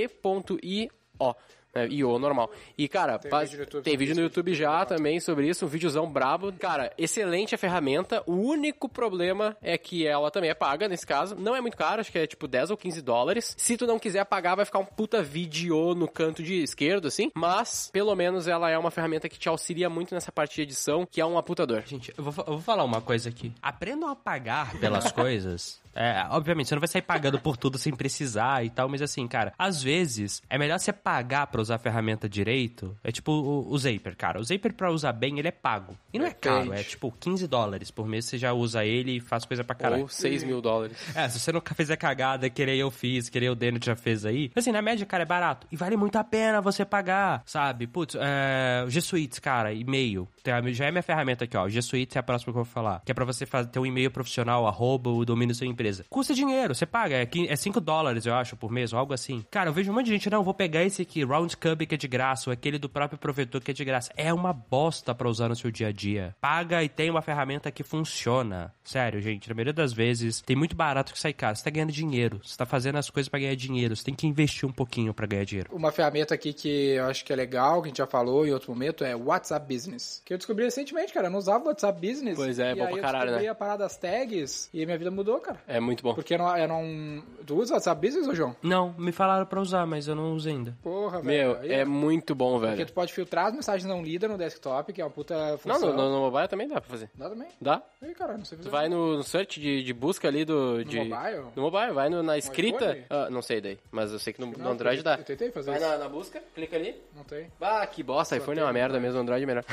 V-E-E-D.I-O. 0.01 1.36
É, 1.74 1.88
IO, 1.88 2.20
normal. 2.20 2.51
E, 2.78 2.88
cara, 2.88 3.18
Tem 3.18 3.32
pa- 3.32 3.42
vídeo 3.44 3.58
no 3.58 3.63
YouTube 3.63 3.84
tem 3.84 3.98
vídeo 3.98 4.16
no 4.16 4.22
YouTube 4.22 4.54
já 4.54 4.86
também 4.86 5.20
sobre 5.22 5.48
isso, 5.48 5.66
um 5.66 5.70
videozão 5.70 6.06
brabo. 6.12 6.51
Cara, 6.54 6.92
excelente 6.98 7.56
a 7.56 7.58
ferramenta. 7.58 8.22
O 8.25 8.34
único 8.34 8.90
problema 8.90 9.56
é 9.62 9.78
que 9.78 10.06
ela 10.06 10.30
também 10.30 10.50
é 10.50 10.54
paga, 10.54 10.88
nesse 10.90 11.08
caso. 11.08 11.36
Não 11.36 11.56
é 11.56 11.62
muito 11.62 11.78
caro, 11.78 12.01
acho 12.01 12.12
que 12.12 12.20
é 12.20 12.28
tipo 12.28 12.48
10 12.48 12.72
ou 12.72 12.78
15 12.78 13.01
dólares. 13.01 13.54
Se 13.58 13.78
tu 13.78 13.88
não 13.88 13.98
quiser 13.98 14.25
pagar, 14.25 14.56
vai 14.56 14.66
ficar 14.66 14.80
um 14.80 14.86
puta 14.86 15.24
vídeo 15.24 15.96
no 15.96 16.08
canto 16.10 16.44
de 16.44 16.62
esquerdo, 16.62 17.08
assim. 17.08 17.32
Mas, 17.34 17.90
pelo 17.94 18.13
menos, 18.16 18.48
ela 18.48 18.70
é 18.70 18.78
uma 18.78 18.92
ferramenta 18.92 19.30
que 19.30 19.40
te 19.40 19.48
auxilia 19.48 19.90
muito 19.90 20.13
nessa 20.13 20.32
parte 20.32 20.56
de 20.56 20.62
edição, 20.63 21.08
que 21.10 21.22
é 21.22 21.25
um 21.25 21.38
aputa 21.38 21.66
dor. 21.66 21.84
Gente, 21.86 22.13
eu 22.18 22.24
vou, 22.24 22.34
eu 22.46 22.54
vou 22.54 22.62
falar 22.62 22.84
uma 22.84 23.00
coisa 23.01 23.30
aqui. 23.30 23.54
Aprendam 23.62 24.10
a 24.10 24.16
pagar 24.16 24.78
pelas 24.78 25.10
coisas. 25.13 25.80
É, 25.93 26.25
obviamente, 26.29 26.67
você 26.69 26.75
não 26.75 26.79
vai 26.79 26.88
sair 26.88 27.01
pagando 27.01 27.39
por 27.39 27.57
tudo 27.57 27.77
sem 27.77 27.93
precisar 27.93 28.63
e 28.65 28.69
tal, 28.69 28.88
mas 28.89 29.01
assim, 29.01 29.27
cara, 29.27 29.53
às 29.57 29.81
vezes 29.81 30.41
é 30.50 30.57
melhor 30.57 30.79
você 30.79 30.93
pagar 30.93 31.48
pra 31.48 31.62
usar 31.62 31.75
a 31.75 31.79
ferramenta 31.79 32.27
direito. 32.29 32.95
É 33.03 33.12
tipo 33.12 33.31
o, 33.31 33.71
o 33.71 33.77
Zaper, 33.77 34.15
cara. 34.15 34.39
O 34.39 34.43
Zaper 34.43 34.74
pra 34.74 34.91
usar 34.91 35.13
bem, 35.13 35.39
ele 35.39 35.48
é 35.48 35.51
pago. 35.51 35.98
E 36.13 36.19
não 36.19 36.25
é 36.25 36.29
Depende. 36.29 36.69
caro, 36.69 36.74
é 36.74 36.83
tipo 36.83 37.12
15 37.12 37.48
dólares 37.48 37.91
por 37.91 38.07
mês, 38.07 38.25
você 38.25 38.38
já 38.38 38.53
usa 38.53 38.86
ele 38.86 39.17
e 39.17 39.19
faz 39.19 39.45
coisa 39.45 39.63
pra 39.63 39.75
caralho. 39.75 40.03
Ou 40.03 40.07
6 40.07 40.43
mil 40.43 40.62
dólares. 40.62 40.98
É, 41.15 41.27
se 41.29 41.39
você 41.39 41.51
nunca 41.51 41.74
fez 41.75 41.91
a 41.91 41.98
cagada, 41.98 42.50
querer 42.50 42.77
eu 42.77 42.89
fiz, 42.89 43.29
querer 43.29 43.50
o 43.50 43.55
Deno 43.55 43.79
já 43.81 43.95
fez 43.95 44.25
aí. 44.25 44.51
Assim, 44.55 44.71
na 44.71 44.81
média, 44.81 45.05
cara, 45.05 45.24
é 45.24 45.25
barato. 45.25 45.67
E 45.71 45.75
vale 45.75 45.98
muito 45.98 46.15
a 46.17 46.24
pena 46.24 46.62
você 46.62 46.86
pagar, 46.86 47.43
sabe? 47.45 47.88
Putz, 47.88 48.15
é, 48.19 48.86
G 48.88 49.01
Suites, 49.01 49.39
cara, 49.39 49.74
e-mail. 49.74 50.27
Já 50.74 50.86
é 50.86 50.91
minha 50.91 51.03
ferramenta 51.03 51.45
aqui, 51.45 51.57
ó. 51.57 51.67
G 51.67 51.81
Suites 51.81 52.15
é 52.15 52.19
a 52.19 52.24
próxima 52.24 52.53
que 52.53 52.60
eu 52.60 52.63
vou 52.63 52.74
falar. 52.74 53.01
Que 53.05 53.12
é 53.12 53.15
pra 53.15 53.25
você 53.25 53.45
fazer, 53.45 53.69
ter 53.69 53.79
um 53.79 53.86
e-mail 53.86 54.12
profissional, 54.12 54.67
arroba, 54.67 55.10
o 55.10 55.25
domínio 55.25 55.53
da 55.53 55.57
sua 55.57 55.67
empresa. 55.81 56.05
Custa 56.09 56.33
dinheiro, 56.33 56.73
você 56.75 56.85
paga. 56.85 57.15
É, 57.15 57.25
qui- 57.25 57.47
é 57.47 57.55
5 57.55 57.81
dólares, 57.81 58.25
eu 58.25 58.33
acho, 58.33 58.55
por 58.55 58.71
mês, 58.71 58.93
ou 58.93 59.00
algo 59.00 59.13
assim. 59.13 59.43
Cara, 59.50 59.69
eu 59.69 59.73
vejo 59.73 59.91
um 59.91 59.95
monte 59.95 60.05
de 60.05 60.11
gente, 60.11 60.29
não, 60.29 60.43
vou 60.43 60.53
pegar 60.53 60.83
esse 60.83 61.01
aqui, 61.01 61.23
Roundcube, 61.23 61.85
que 61.85 61.95
é 61.95 61.97
de 61.97 62.07
graça, 62.07 62.50
ou 62.50 62.53
aquele 62.53 62.77
do 62.77 62.88
próprio 62.89 63.17
provedor, 63.19 63.61
que 63.61 63.71
é 63.71 63.73
de 63.73 63.83
graça. 63.83 64.11
É 64.15 64.33
uma 64.33 64.53
bosta 64.53 65.13
pra 65.15 65.27
usar 65.29 65.50
no 65.50 65.55
seu 65.55 65.71
dia 65.71 65.88
a 65.88 65.91
dia. 65.91 66.35
Paga 66.39 66.83
e 66.83 66.89
tem 66.89 67.09
uma 67.09 67.21
ferramenta 67.21 67.71
que 67.71 67.83
funciona. 67.83 68.73
Sério, 68.83 69.21
gente, 69.21 69.47
na 69.50 69.55
maioria 69.55 69.73
das 69.73 69.93
vezes, 69.93 70.41
tem 70.41 70.55
muito 70.55 70.75
barato 70.75 71.13
que 71.13 71.19
sai 71.19 71.33
caro. 71.33 71.55
Você 71.55 71.63
tá 71.63 71.69
ganhando 71.69 71.91
dinheiro, 71.91 72.39
você 72.43 72.55
tá 72.57 72.65
fazendo 72.65 72.97
as 72.97 73.09
coisas 73.09 73.29
pra 73.29 73.39
ganhar 73.39 73.55
dinheiro, 73.55 73.95
você 73.95 74.03
tem 74.03 74.13
que 74.13 74.27
investir 74.27 74.67
um 74.67 74.71
pouquinho 74.71 75.13
pra 75.13 75.25
ganhar 75.25 75.45
dinheiro. 75.45 75.69
Uma 75.73 75.91
ferramenta 75.91 76.33
aqui 76.35 76.53
que 76.53 76.91
eu 76.91 77.05
acho 77.05 77.23
que 77.25 77.33
é 77.33 77.35
legal, 77.35 77.81
que 77.81 77.88
a 77.88 77.89
gente 77.89 77.97
já 77.97 78.07
falou 78.07 78.45
em 78.45 78.51
outro 78.51 78.71
momento, 78.71 79.03
é 79.03 79.15
WhatsApp 79.15 79.73
Business. 79.73 80.21
Que 80.25 80.33
eu 80.33 80.38
descobri 80.38 80.65
recentemente, 80.65 81.13
cara. 81.13 81.27
Eu 81.27 81.31
não 81.31 81.39
usava 81.39 81.65
WhatsApp 81.65 82.00
Business. 82.05 82.35
Pois 82.35 82.59
é, 82.59 82.71
e 82.71 82.75
bom 82.75 82.83
aí 82.83 82.89
pra 82.89 82.97
eu 82.97 83.01
caralho, 83.01 83.25
descobri 83.25 83.45
né? 83.45 83.51
a 83.51 83.55
parada 83.55 83.83
das 83.83 83.97
tags 83.97 84.69
e 84.73 84.83
a 84.83 84.85
minha 84.85 84.97
vida 84.97 85.09
mudou, 85.11 85.39
cara. 85.39 85.59
É 85.75 85.80
muito 85.80 86.04
bom. 86.04 86.13
Porque 86.13 86.34
eu 86.34 86.38
não, 86.38 86.58
eu 86.58 86.68
não... 86.68 87.24
Tu 87.46 87.56
usa 87.56 87.74
WhatsApp 87.75 88.06
Business, 88.06 88.28
ô 88.28 88.36
João? 88.36 88.56
Não, 88.62 88.94
me 88.98 89.12
falaram 89.12 89.46
pra 89.46 89.60
usar, 89.62 89.86
mas 89.86 90.08
eu 90.08 90.16
não 90.16 90.34
usei 90.34 90.54
ainda. 90.54 90.78
Porra, 90.84 91.22
Meu, 91.24 91.56
velho. 91.56 91.72
Aí, 91.74 91.80
é 91.80 91.84
ó. 91.84 91.88
muito 91.88 92.36
bom, 92.36 92.60
Porque 92.60 92.75
velho. 92.75 92.86
tu 92.86 92.94
pode 92.94 93.13
filtrar 93.13 93.48
as 93.48 93.54
mensagens 93.54 93.86
não 93.88 94.04
lidas 94.04 94.30
no 94.30 94.38
desktop, 94.38 94.92
que 94.94 95.01
é 95.01 95.06
uma 95.06 95.10
puta 95.10 95.51
Não, 95.51 95.58
função. 95.58 95.80
no, 95.92 95.98
no, 95.98 96.10
no 96.12 96.20
mobile 96.32 96.48
também 96.48 96.68
dá 96.68 96.80
pra 96.82 96.90
fazer. 96.90 97.10
Dá 97.16 97.30
também. 97.30 97.48
Dá? 97.60 97.82
Ih, 98.04 98.13
cara, 98.13 98.38
não 98.38 98.46
sei 98.46 98.58
fazer. 98.58 98.70
Tu 98.70 98.72
vai 98.72 98.90
no, 98.90 99.18
no 99.18 99.24
search 99.24 99.60
de, 99.60 99.84
de 99.84 99.94
busca 99.94 100.28
ali 100.28 100.46
do. 100.46 100.84
De, 100.84 100.98
mobile? 100.98 101.46
No 101.56 101.62
mobile, 101.63 101.92
vai 101.94 102.10
no- 102.10 102.22
na 102.24 102.38
escrita. 102.38 102.98
Ah, 103.10 103.30
não 103.30 103.42
sei 103.42 103.60
daí, 103.62 103.80
mas 103.92 104.12
eu 104.12 104.20
sei 104.20 104.34
que 104.34 104.42
no, 104.42 104.48
no 104.48 104.58
Não, 104.58 104.72
Android 104.72 104.98
eu 104.98 105.04
dá. 105.04 105.16
eu 105.18 105.24
tentei 105.24 105.51
fazer 105.51 105.72
Vai 105.72 105.80
isso. 105.80 105.90
na, 105.90 105.98
na 105.98 106.10
busca, 106.10 106.42
clica 106.54 106.75
ali. 106.75 106.96
Não 107.16 107.24
tem. 107.24 107.48
Ah, 107.62 107.86
que 107.88 108.04
bosta, 108.04 108.36
iPhone 108.38 108.60
é 108.60 108.63
uma 108.63 108.74
merda 108.74 109.00
mesmo, 109.00 109.20
Android 109.20 109.44
é 109.44 109.48
melhor. 109.48 109.66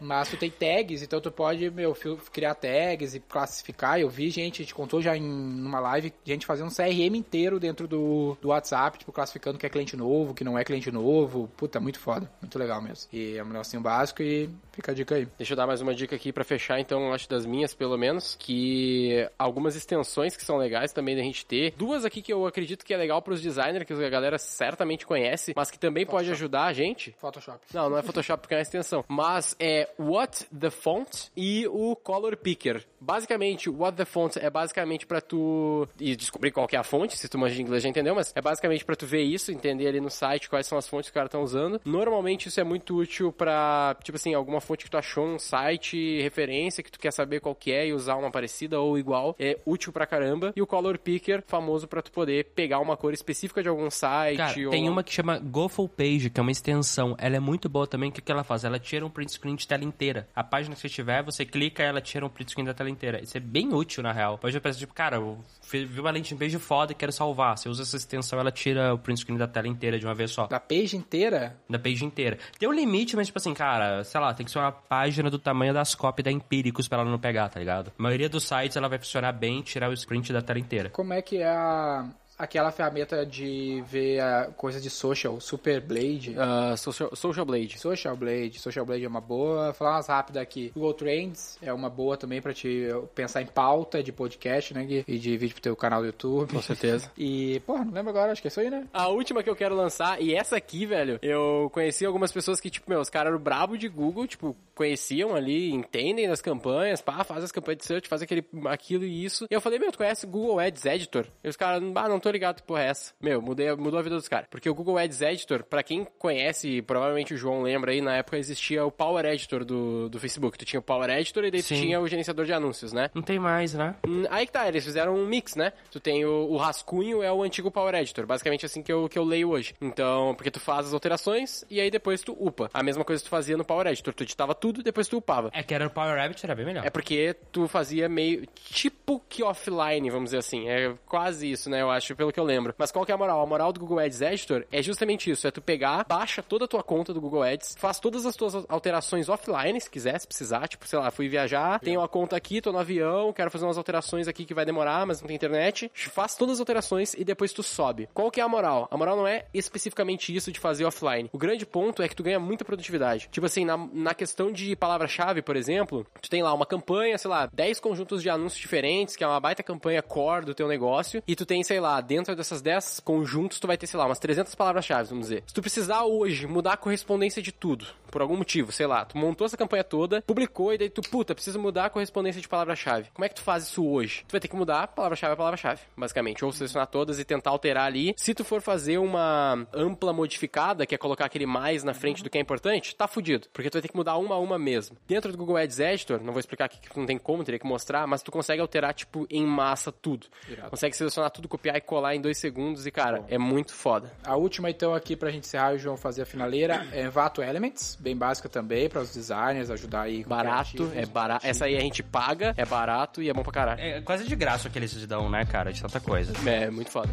Mas 0.00 0.28
tu 0.30 0.36
tem 0.36 0.50
tags, 0.50 1.02
então 1.02 1.20
tu 1.20 1.30
pode, 1.30 1.70
meu, 1.70 1.94
fil- 1.94 2.18
criar 2.32 2.54
tags 2.54 3.14
e 3.14 3.20
classificar. 3.20 3.98
Eu 4.00 4.08
vi 4.08 4.30
gente, 4.30 4.62
a 4.62 4.64
gente 4.64 4.74
contou 4.98 5.02
já 5.02 5.16
em 5.16 5.22
numa 5.22 5.80
live, 5.80 6.12
gente 6.24 6.44
fazendo 6.44 6.66
um 6.66 6.74
CRM 6.74 7.16
inteiro 7.16 7.58
dentro 7.58 7.86
do, 7.86 8.36
do 8.40 8.48
WhatsApp, 8.48 8.98
tipo, 8.98 9.12
classificando 9.12 9.58
que 9.58 9.66
é 9.66 9.68
cliente 9.68 9.96
novo, 9.96 10.34
que 10.34 10.44
não 10.44 10.58
é 10.58 10.64
cliente 10.64 10.90
novo. 10.90 11.48
Puta, 11.56 11.80
muito 11.80 11.98
foda. 11.98 12.30
Muito 12.40 12.58
legal 12.58 12.82
mesmo. 12.82 13.08
E 13.12 13.36
é 13.36 13.44
um 13.44 13.48
negocinho 13.48 13.82
básico 13.82 14.22
e 14.22 14.50
fica 14.78 14.92
a 14.92 14.94
dica 14.94 15.16
aí. 15.16 15.26
Deixa 15.36 15.52
eu 15.52 15.56
dar 15.56 15.66
mais 15.66 15.80
uma 15.80 15.92
dica 15.92 16.14
aqui 16.14 16.32
pra 16.32 16.44
fechar, 16.44 16.78
então, 16.78 17.08
eu 17.08 17.12
acho 17.12 17.28
das 17.28 17.44
minhas, 17.44 17.74
pelo 17.74 17.98
menos, 17.98 18.36
que 18.38 19.28
algumas 19.36 19.74
extensões 19.74 20.36
que 20.36 20.44
são 20.44 20.56
legais 20.56 20.92
também 20.92 21.16
da 21.16 21.22
gente 21.22 21.44
ter. 21.44 21.72
Duas 21.76 22.04
aqui 22.04 22.22
que 22.22 22.32
eu 22.32 22.46
acredito 22.46 22.84
que 22.84 22.94
é 22.94 22.96
legal 22.96 23.20
pros 23.20 23.42
designers, 23.42 23.84
que 23.84 23.92
a 23.92 24.08
galera 24.08 24.38
certamente 24.38 25.04
conhece, 25.04 25.52
mas 25.56 25.70
que 25.70 25.78
também 25.78 26.06
pode 26.06 26.30
ajudar 26.30 26.66
a 26.66 26.72
gente. 26.72 27.14
Photoshop. 27.18 27.58
Não, 27.74 27.90
não 27.90 27.98
é 27.98 28.02
Photoshop 28.02 28.40
porque 28.40 28.54
é 28.54 28.58
uma 28.58 28.62
extensão. 28.62 29.04
Mas 29.08 29.56
é 29.58 29.88
What 29.98 30.46
the 30.46 30.70
Font 30.70 31.30
e 31.36 31.66
o 31.66 31.96
Color 31.96 32.36
Picker. 32.36 32.84
Basicamente, 33.00 33.68
What 33.68 33.96
the 33.96 34.04
Font 34.04 34.38
é 34.38 34.48
basicamente 34.48 35.06
pra 35.06 35.20
tu 35.20 35.88
e 35.98 36.14
descobrir 36.14 36.52
qual 36.52 36.68
que 36.68 36.76
é 36.76 36.78
a 36.78 36.84
fonte, 36.84 37.16
se 37.16 37.28
tu 37.28 37.38
manja 37.38 37.54
de 37.54 37.62
inglês 37.62 37.82
já 37.82 37.88
entendeu, 37.88 38.14
mas 38.14 38.32
é 38.34 38.40
basicamente 38.40 38.84
pra 38.84 38.94
tu 38.94 39.06
ver 39.06 39.22
isso, 39.22 39.50
entender 39.50 39.88
ali 39.88 40.00
no 40.00 40.10
site 40.10 40.48
quais 40.48 40.66
são 40.66 40.78
as 40.78 40.88
fontes 40.88 41.08
que 41.08 41.12
os 41.12 41.14
caras 41.14 41.28
estão 41.28 41.42
usando. 41.42 41.80
Normalmente 41.84 42.48
isso 42.48 42.60
é 42.60 42.64
muito 42.64 42.96
útil 42.96 43.32
pra, 43.32 43.96
tipo 44.02 44.16
assim, 44.16 44.34
alguma 44.34 44.60
fonte 44.68 44.84
que 44.84 44.90
tu 44.90 44.98
achou 44.98 45.26
um 45.26 45.38
site, 45.38 46.20
referência 46.20 46.82
que 46.82 46.92
tu 46.92 46.98
quer 46.98 47.10
saber 47.10 47.40
qual 47.40 47.54
que 47.54 47.72
é 47.72 47.86
e 47.86 47.92
usar 47.94 48.16
uma 48.16 48.30
parecida 48.30 48.78
ou 48.78 48.98
igual, 48.98 49.34
é 49.38 49.58
útil 49.64 49.90
pra 49.92 50.06
caramba. 50.06 50.52
E 50.54 50.60
o 50.60 50.66
Color 50.66 50.98
Picker, 50.98 51.42
famoso 51.46 51.88
pra 51.88 52.02
tu 52.02 52.12
poder 52.12 52.44
pegar 52.54 52.78
uma 52.78 52.96
cor 52.96 53.14
específica 53.14 53.62
de 53.62 53.68
algum 53.68 53.90
site 53.90 54.36
Cara, 54.36 54.64
ou 54.66 54.70
tem 54.70 54.88
uma 54.88 55.02
que 55.02 55.12
chama 55.12 55.38
Go 55.38 55.68
Full 55.68 55.88
Page, 55.88 56.28
que 56.28 56.38
é 56.38 56.42
uma 56.42 56.52
extensão. 56.52 57.16
Ela 57.18 57.36
é 57.36 57.40
muito 57.40 57.66
boa 57.68 57.86
também. 57.86 58.10
O 58.10 58.12
que, 58.12 58.20
que 58.20 58.30
ela 58.30 58.44
faz? 58.44 58.64
Ela 58.64 58.78
tira 58.78 59.06
um 59.06 59.10
print 59.10 59.32
screen 59.32 59.56
de 59.56 59.66
tela 59.66 59.84
inteira. 59.84 60.28
A 60.36 60.44
página 60.44 60.74
que 60.74 60.80
você 60.82 60.88
tiver, 60.88 61.22
você 61.22 61.46
clica 61.46 61.82
ela 61.82 62.00
tira 62.00 62.26
um 62.26 62.28
print 62.28 62.50
screen 62.50 62.66
da 62.66 62.74
tela 62.74 62.90
inteira. 62.90 63.22
Isso 63.22 63.36
é 63.36 63.40
bem 63.40 63.72
útil, 63.72 64.02
na 64.02 64.12
real. 64.12 64.36
Pode 64.36 64.60
pensar, 64.60 64.78
tipo, 64.78 64.92
cara, 64.92 65.16
eu 65.16 65.38
vi 65.72 66.00
uma 66.00 66.10
landing 66.10 66.36
page 66.36 66.58
foda 66.58 66.92
e 66.92 66.94
quero 66.94 67.12
salvar. 67.12 67.56
Você 67.56 67.68
usa 67.68 67.82
essa 67.82 67.96
extensão, 67.96 68.38
ela 68.38 68.52
tira 68.52 68.92
o 68.92 68.98
print 68.98 69.20
screen 69.20 69.38
da 69.38 69.48
tela 69.48 69.68
inteira 69.68 69.98
de 69.98 70.04
uma 70.04 70.14
vez 70.14 70.30
só. 70.30 70.46
Da 70.46 70.60
page 70.60 70.96
inteira, 70.96 71.56
Da 71.68 71.78
page 71.78 72.04
inteira. 72.04 72.38
Tem 72.58 72.68
um 72.68 72.72
limite, 72.72 73.16
mas, 73.16 73.28
tipo 73.28 73.38
assim, 73.38 73.54
cara, 73.54 74.04
sei 74.04 74.20
lá, 74.20 74.34
tem 74.34 74.44
que 74.44 74.52
ser 74.52 74.57
uma 74.58 74.72
página 74.72 75.30
do 75.30 75.38
tamanho 75.38 75.72
das 75.72 75.94
cópias 75.94 76.24
da 76.24 76.30
Empíricos 76.30 76.88
pra 76.88 77.00
ela 77.00 77.10
não 77.10 77.18
pegar, 77.18 77.48
tá 77.48 77.58
ligado? 77.58 77.92
A 77.98 78.02
maioria 78.02 78.28
dos 78.28 78.44
sites, 78.44 78.76
ela 78.76 78.88
vai 78.88 78.98
funcionar 78.98 79.32
bem 79.32 79.62
tirar 79.62 79.88
o 79.90 79.92
sprint 79.92 80.32
da 80.32 80.42
tela 80.42 80.58
inteira. 80.58 80.90
como 80.90 81.12
é 81.12 81.22
que 81.22 81.38
é 81.38 81.48
a, 81.48 82.06
aquela 82.38 82.70
ferramenta 82.70 83.26
de 83.26 83.82
ver 83.86 84.20
a 84.20 84.46
coisa 84.56 84.80
de 84.80 84.88
social, 84.88 85.40
Super 85.40 85.80
Blade? 85.80 86.34
Ah, 86.38 86.76
social, 86.76 87.14
social 87.14 87.44
Blade. 87.44 87.78
Social 87.78 88.16
Blade, 88.16 88.58
Social 88.58 88.86
Blade 88.86 89.04
é 89.04 89.08
uma 89.08 89.20
boa. 89.20 89.72
Falar 89.72 89.96
umas 89.96 90.06
rápidas 90.06 90.42
aqui. 90.42 90.70
Google 90.74 90.94
Trends 90.94 91.58
é 91.60 91.72
uma 91.72 91.90
boa 91.90 92.16
também 92.16 92.40
pra 92.40 92.54
te 92.54 92.88
pensar 93.14 93.42
em 93.42 93.46
pauta 93.46 94.02
de 94.02 94.12
podcast, 94.12 94.72
né, 94.72 94.84
Gui? 94.84 95.04
E 95.06 95.18
de 95.18 95.36
vídeo 95.36 95.54
pro 95.54 95.62
teu 95.62 95.76
canal 95.76 96.00
do 96.00 96.06
YouTube. 96.06 96.52
Com 96.52 96.62
certeza. 96.62 97.10
E, 97.20 97.60
porra, 97.60 97.84
não 97.84 97.92
lembro 97.92 98.10
agora, 98.10 98.30
acho 98.32 98.40
que 98.40 98.48
é 98.48 98.50
isso 98.50 98.60
aí, 98.60 98.70
né? 98.70 98.86
A 98.92 99.08
última 99.08 99.42
que 99.42 99.50
eu 99.50 99.56
quero 99.56 99.74
lançar, 99.74 100.20
e 100.22 100.34
essa 100.34 100.56
aqui, 100.56 100.86
velho, 100.86 101.18
eu 101.20 101.68
conheci 101.72 102.04
algumas 102.04 102.30
pessoas 102.30 102.60
que, 102.60 102.70
tipo, 102.70 102.88
meu, 102.88 103.00
os 103.00 103.10
caras 103.10 103.32
eram 103.32 103.42
brabo 103.42 103.76
de 103.76 103.88
Google, 103.88 104.26
tipo, 104.26 104.56
conheciam 104.74 105.34
ali, 105.34 105.72
entendem 105.72 106.28
das 106.28 106.40
campanhas, 106.40 107.00
pá, 107.00 107.24
faz 107.24 107.42
as 107.42 107.50
campanhas 107.50 107.78
de 107.78 107.86
search, 107.86 108.08
faz 108.08 108.22
aquele, 108.22 108.44
aquilo 108.66 109.04
e 109.04 109.24
isso. 109.24 109.46
E 109.50 109.54
eu 109.54 109.60
falei, 109.60 109.78
meu, 109.78 109.90
tu 109.90 109.98
conhece 109.98 110.26
Google 110.26 110.60
Ads 110.60 110.84
Editor? 110.84 111.26
E 111.42 111.48
os 111.48 111.56
caras, 111.56 111.82
ah, 111.82 112.08
não 112.08 112.20
tô 112.20 112.27
tô 112.28 112.32
ligado, 112.32 112.62
porra, 112.62 112.82
é 112.82 112.86
essa. 112.88 113.14
Meu, 113.20 113.40
mudei, 113.40 113.74
mudou 113.74 113.98
a 113.98 114.02
vida 114.02 114.14
dos 114.14 114.28
caras. 114.28 114.46
Porque 114.50 114.68
o 114.68 114.74
Google 114.74 114.98
Ads 114.98 115.22
Editor, 115.22 115.64
pra 115.64 115.82
quem 115.82 116.06
conhece, 116.18 116.82
provavelmente 116.82 117.32
o 117.32 117.36
João 117.36 117.62
lembra 117.62 117.90
aí, 117.92 118.00
na 118.02 118.16
época 118.16 118.36
existia 118.36 118.84
o 118.84 118.90
Power 118.90 119.24
Editor 119.24 119.64
do, 119.64 120.08
do 120.10 120.20
Facebook. 120.20 120.58
Tu 120.58 120.64
tinha 120.66 120.80
o 120.80 120.82
Power 120.82 121.08
Editor 121.10 121.44
e 121.44 121.50
daí 121.50 121.62
tu 121.62 121.68
tinha 121.68 121.98
o 122.00 122.06
gerenciador 122.06 122.44
de 122.44 122.52
anúncios, 122.52 122.92
né? 122.92 123.10
Não 123.14 123.22
tem 123.22 123.38
mais, 123.38 123.72
né? 123.72 123.94
Hum, 124.06 124.24
Aí 124.30 124.46
que 124.46 124.52
tá, 124.52 124.68
eles 124.68 124.84
fizeram 124.84 125.14
um 125.16 125.26
mix, 125.26 125.56
né? 125.56 125.72
Tu 125.90 125.98
tem 125.98 126.24
o, 126.24 126.48
o 126.50 126.56
rascunho, 126.58 127.22
é 127.22 127.32
o 127.32 127.42
antigo 127.42 127.70
Power 127.70 127.94
Editor. 127.94 128.26
Basicamente 128.26 128.66
assim 128.66 128.82
que 128.82 128.92
eu, 128.92 129.08
que 129.08 129.18
eu 129.18 129.24
leio 129.24 129.48
hoje. 129.48 129.74
Então, 129.80 130.34
porque 130.36 130.50
tu 130.50 130.60
faz 130.60 130.86
as 130.88 130.92
alterações 130.92 131.64
e 131.70 131.80
aí 131.80 131.90
depois 131.90 132.20
tu 132.20 132.36
upa. 132.38 132.70
A 132.74 132.82
mesma 132.82 133.04
coisa 133.04 133.22
que 133.22 133.28
tu 133.28 133.30
fazia 133.30 133.56
no 133.56 133.64
Power 133.64 133.86
Editor. 133.86 134.12
Tu 134.12 134.24
editava 134.24 134.54
tudo 134.54 134.80
e 134.80 134.82
depois 134.82 135.08
tu 135.08 135.16
upava. 135.16 135.50
É 135.54 135.62
que 135.62 135.72
era 135.72 135.86
o 135.86 135.90
Power 135.90 136.16
Rabbit, 136.16 136.44
era 136.44 136.54
bem 136.54 136.66
melhor. 136.66 136.84
É 136.84 136.90
porque 136.90 137.34
tu 137.50 137.66
fazia 137.68 138.08
meio 138.08 138.46
tipo 138.70 138.97
que 139.16 139.42
offline, 139.42 140.10
vamos 140.10 140.26
dizer 140.26 140.38
assim. 140.38 140.68
É 140.68 140.94
quase 141.06 141.50
isso, 141.50 141.70
né? 141.70 141.80
Eu 141.80 141.90
acho, 141.90 142.14
pelo 142.14 142.32
que 142.32 142.40
eu 142.40 142.44
lembro. 142.44 142.74
Mas 142.76 142.90
qual 142.90 143.06
que 143.06 143.12
é 143.12 143.14
a 143.14 143.18
moral? 143.18 143.40
A 143.40 143.46
moral 143.46 143.72
do 143.72 143.80
Google 143.80 144.00
Ads 144.00 144.20
Editor 144.20 144.66
é 144.70 144.82
justamente 144.82 145.30
isso: 145.30 145.46
é 145.46 145.50
tu 145.50 145.62
pegar, 145.62 146.04
baixa 146.04 146.42
toda 146.42 146.64
a 146.64 146.68
tua 146.68 146.82
conta 146.82 147.14
do 147.14 147.20
Google 147.20 147.42
Ads, 147.42 147.76
faz 147.78 147.98
todas 147.98 148.26
as 148.26 148.36
tuas 148.36 148.54
alterações 148.68 149.28
offline, 149.28 149.80
se 149.80 149.88
quiser, 149.88 150.18
se 150.18 150.26
precisar. 150.26 150.68
Tipo, 150.68 150.86
sei 150.86 150.98
lá, 150.98 151.10
fui 151.10 151.28
viajar, 151.28 151.80
tenho 151.80 152.00
a 152.00 152.08
conta 152.08 152.36
aqui, 152.36 152.60
tô 152.60 152.72
no 152.72 152.78
avião, 152.78 153.32
quero 153.32 153.50
fazer 153.50 153.64
umas 153.64 153.78
alterações 153.78 154.28
aqui 154.28 154.44
que 154.44 154.54
vai 154.54 154.66
demorar, 154.66 155.06
mas 155.06 155.20
não 155.20 155.28
tem 155.28 155.36
internet. 155.36 155.90
Faz 155.94 156.34
todas 156.34 156.54
as 156.54 156.60
alterações 156.60 157.14
e 157.14 157.24
depois 157.24 157.52
tu 157.52 157.62
sobe. 157.62 158.08
Qual 158.12 158.30
que 158.30 158.40
é 158.40 158.44
a 158.44 158.48
moral? 158.48 158.88
A 158.90 158.96
moral 158.96 159.16
não 159.16 159.26
é 159.26 159.46
especificamente 159.54 160.34
isso 160.34 160.50
de 160.50 160.58
fazer 160.58 160.84
offline. 160.84 161.30
O 161.32 161.38
grande 161.38 161.64
ponto 161.64 162.02
é 162.02 162.08
que 162.08 162.16
tu 162.16 162.22
ganha 162.22 162.40
muita 162.40 162.64
produtividade. 162.64 163.28
Tipo 163.30 163.46
assim, 163.46 163.64
na, 163.64 163.76
na 163.76 164.14
questão 164.14 164.50
de 164.50 164.74
palavra-chave, 164.74 165.42
por 165.42 165.56
exemplo, 165.56 166.06
tu 166.20 166.28
tem 166.28 166.42
lá 166.42 166.52
uma 166.52 166.66
campanha, 166.66 167.16
sei 167.18 167.30
lá, 167.30 167.48
10 167.52 167.80
conjuntos 167.80 168.22
de 168.22 168.30
anúncios 168.30 168.60
diferentes, 168.60 168.97
que 169.06 169.24
é 169.24 169.26
uma 169.26 169.40
baita 169.40 169.62
campanha 169.62 170.02
core 170.02 170.46
do 170.46 170.54
teu 170.54 170.68
negócio, 170.68 171.22
e 171.26 171.34
tu 171.34 171.44
tem, 171.44 171.62
sei 171.62 171.80
lá, 171.80 172.00
dentro 172.00 172.34
dessas 172.34 172.60
10 172.62 173.00
conjuntos, 173.00 173.58
tu 173.58 173.66
vai 173.66 173.76
ter, 173.76 173.86
sei 173.86 173.98
lá, 173.98 174.06
umas 174.06 174.18
300 174.18 174.54
palavras-chave, 174.54 175.08
vamos 175.08 175.26
dizer. 175.28 175.42
Se 175.46 175.54
tu 175.54 175.60
precisar 175.60 176.04
hoje 176.04 176.46
mudar 176.46 176.72
a 176.74 176.76
correspondência 176.76 177.42
de 177.42 177.52
tudo, 177.52 177.86
por 178.10 178.22
algum 178.22 178.36
motivo, 178.36 178.72
sei 178.72 178.86
lá, 178.86 179.04
tu 179.04 179.16
montou 179.16 179.46
essa 179.46 179.56
campanha 179.56 179.84
toda, 179.84 180.22
publicou, 180.22 180.72
e 180.72 180.78
daí 180.78 180.90
tu, 180.90 181.00
puta, 181.02 181.34
precisa 181.34 181.58
mudar 181.58 181.86
a 181.86 181.90
correspondência 181.90 182.40
de 182.40 182.48
palavra-chave. 182.48 183.10
Como 183.12 183.24
é 183.24 183.28
que 183.28 183.34
tu 183.34 183.42
faz 183.42 183.64
isso 183.64 183.86
hoje? 183.86 184.24
Tu 184.26 184.32
vai 184.32 184.40
ter 184.40 184.48
que 184.48 184.56
mudar 184.56 184.88
palavra-chave 184.88 185.34
a 185.34 185.36
palavra-chave, 185.36 185.82
basicamente, 185.96 186.44
ou 186.44 186.52
selecionar 186.52 186.86
todas 186.86 187.18
e 187.18 187.24
tentar 187.24 187.50
alterar 187.50 187.86
ali. 187.86 188.14
Se 188.16 188.34
tu 188.34 188.44
for 188.44 188.60
fazer 188.60 188.98
uma 188.98 189.66
ampla 189.72 190.12
modificada, 190.12 190.86
que 190.86 190.94
é 190.94 190.98
colocar 190.98 191.26
aquele 191.26 191.46
mais 191.46 191.84
na 191.84 191.94
frente 191.94 192.22
do 192.22 192.30
que 192.30 192.38
é 192.38 192.40
importante, 192.40 192.94
tá 192.94 193.06
fudido, 193.06 193.48
porque 193.52 193.70
tu 193.70 193.74
vai 193.74 193.82
ter 193.82 193.88
que 193.88 193.96
mudar 193.96 194.16
uma 194.16 194.34
a 194.34 194.38
uma 194.38 194.58
mesmo. 194.58 194.96
Dentro 195.06 195.32
do 195.32 195.38
Google 195.38 195.56
Ads 195.56 195.78
Editor, 195.78 196.20
não 196.22 196.32
vou 196.32 196.40
explicar 196.40 196.66
aqui 196.66 196.78
que 196.80 196.98
não 196.98 197.06
tem 197.06 197.18
como, 197.18 197.44
teria 197.44 197.58
que 197.58 197.66
mostrar, 197.66 198.06
mas 198.06 198.22
tu 198.22 198.30
consegue 198.30 198.60
alterar, 198.60 198.94
tipo, 198.94 199.26
em 199.30 199.46
massa 199.46 199.92
tudo. 199.92 200.26
Irado. 200.48 200.70
Consegue 200.70 200.96
selecionar 200.96 201.30
tudo, 201.30 201.48
copiar 201.48 201.76
e 201.76 201.80
colar 201.80 202.14
em 202.14 202.20
dois 202.20 202.38
segundos 202.38 202.86
e, 202.86 202.90
cara, 202.90 203.24
é 203.28 203.38
muito 203.38 203.74
foda. 203.74 204.12
A 204.24 204.36
última, 204.36 204.70
então, 204.70 204.94
aqui 204.94 205.16
pra 205.16 205.30
gente 205.30 205.44
encerrar 205.44 205.72
e 205.72 205.76
o 205.76 205.78
João 205.78 205.96
fazer 205.96 206.22
a 206.22 206.26
finaleira 206.26 206.86
é 206.92 207.02
Envato 207.02 207.42
Elements, 207.42 207.97
bem 208.00 208.16
básica 208.16 208.48
também, 208.48 208.88
para 208.88 209.00
os 209.00 209.12
designers 209.12 209.70
ajudar 209.70 210.02
aí 210.02 210.24
com 210.24 210.30
Barato, 210.30 210.90
é 210.94 211.06
barato. 211.06 211.46
Essa 211.46 211.66
aí 211.66 211.76
a 211.76 211.80
gente 211.80 212.02
paga, 212.02 212.54
é 212.56 212.64
barato 212.64 213.22
e 213.22 213.28
é 213.28 213.32
bom 213.32 213.42
pra 213.42 213.52
caralho. 213.52 213.80
É 213.80 214.00
quase 214.00 214.24
de 214.24 214.36
graça 214.36 214.68
o 214.68 214.70
que 214.70 214.78
eles 214.78 214.92
te 214.92 215.06
dão, 215.06 215.28
né, 215.28 215.44
cara? 215.44 215.72
De 215.72 215.80
tanta 215.80 216.00
coisa. 216.00 216.32
É, 216.48 216.70
muito 216.70 216.90
foda. 216.90 217.12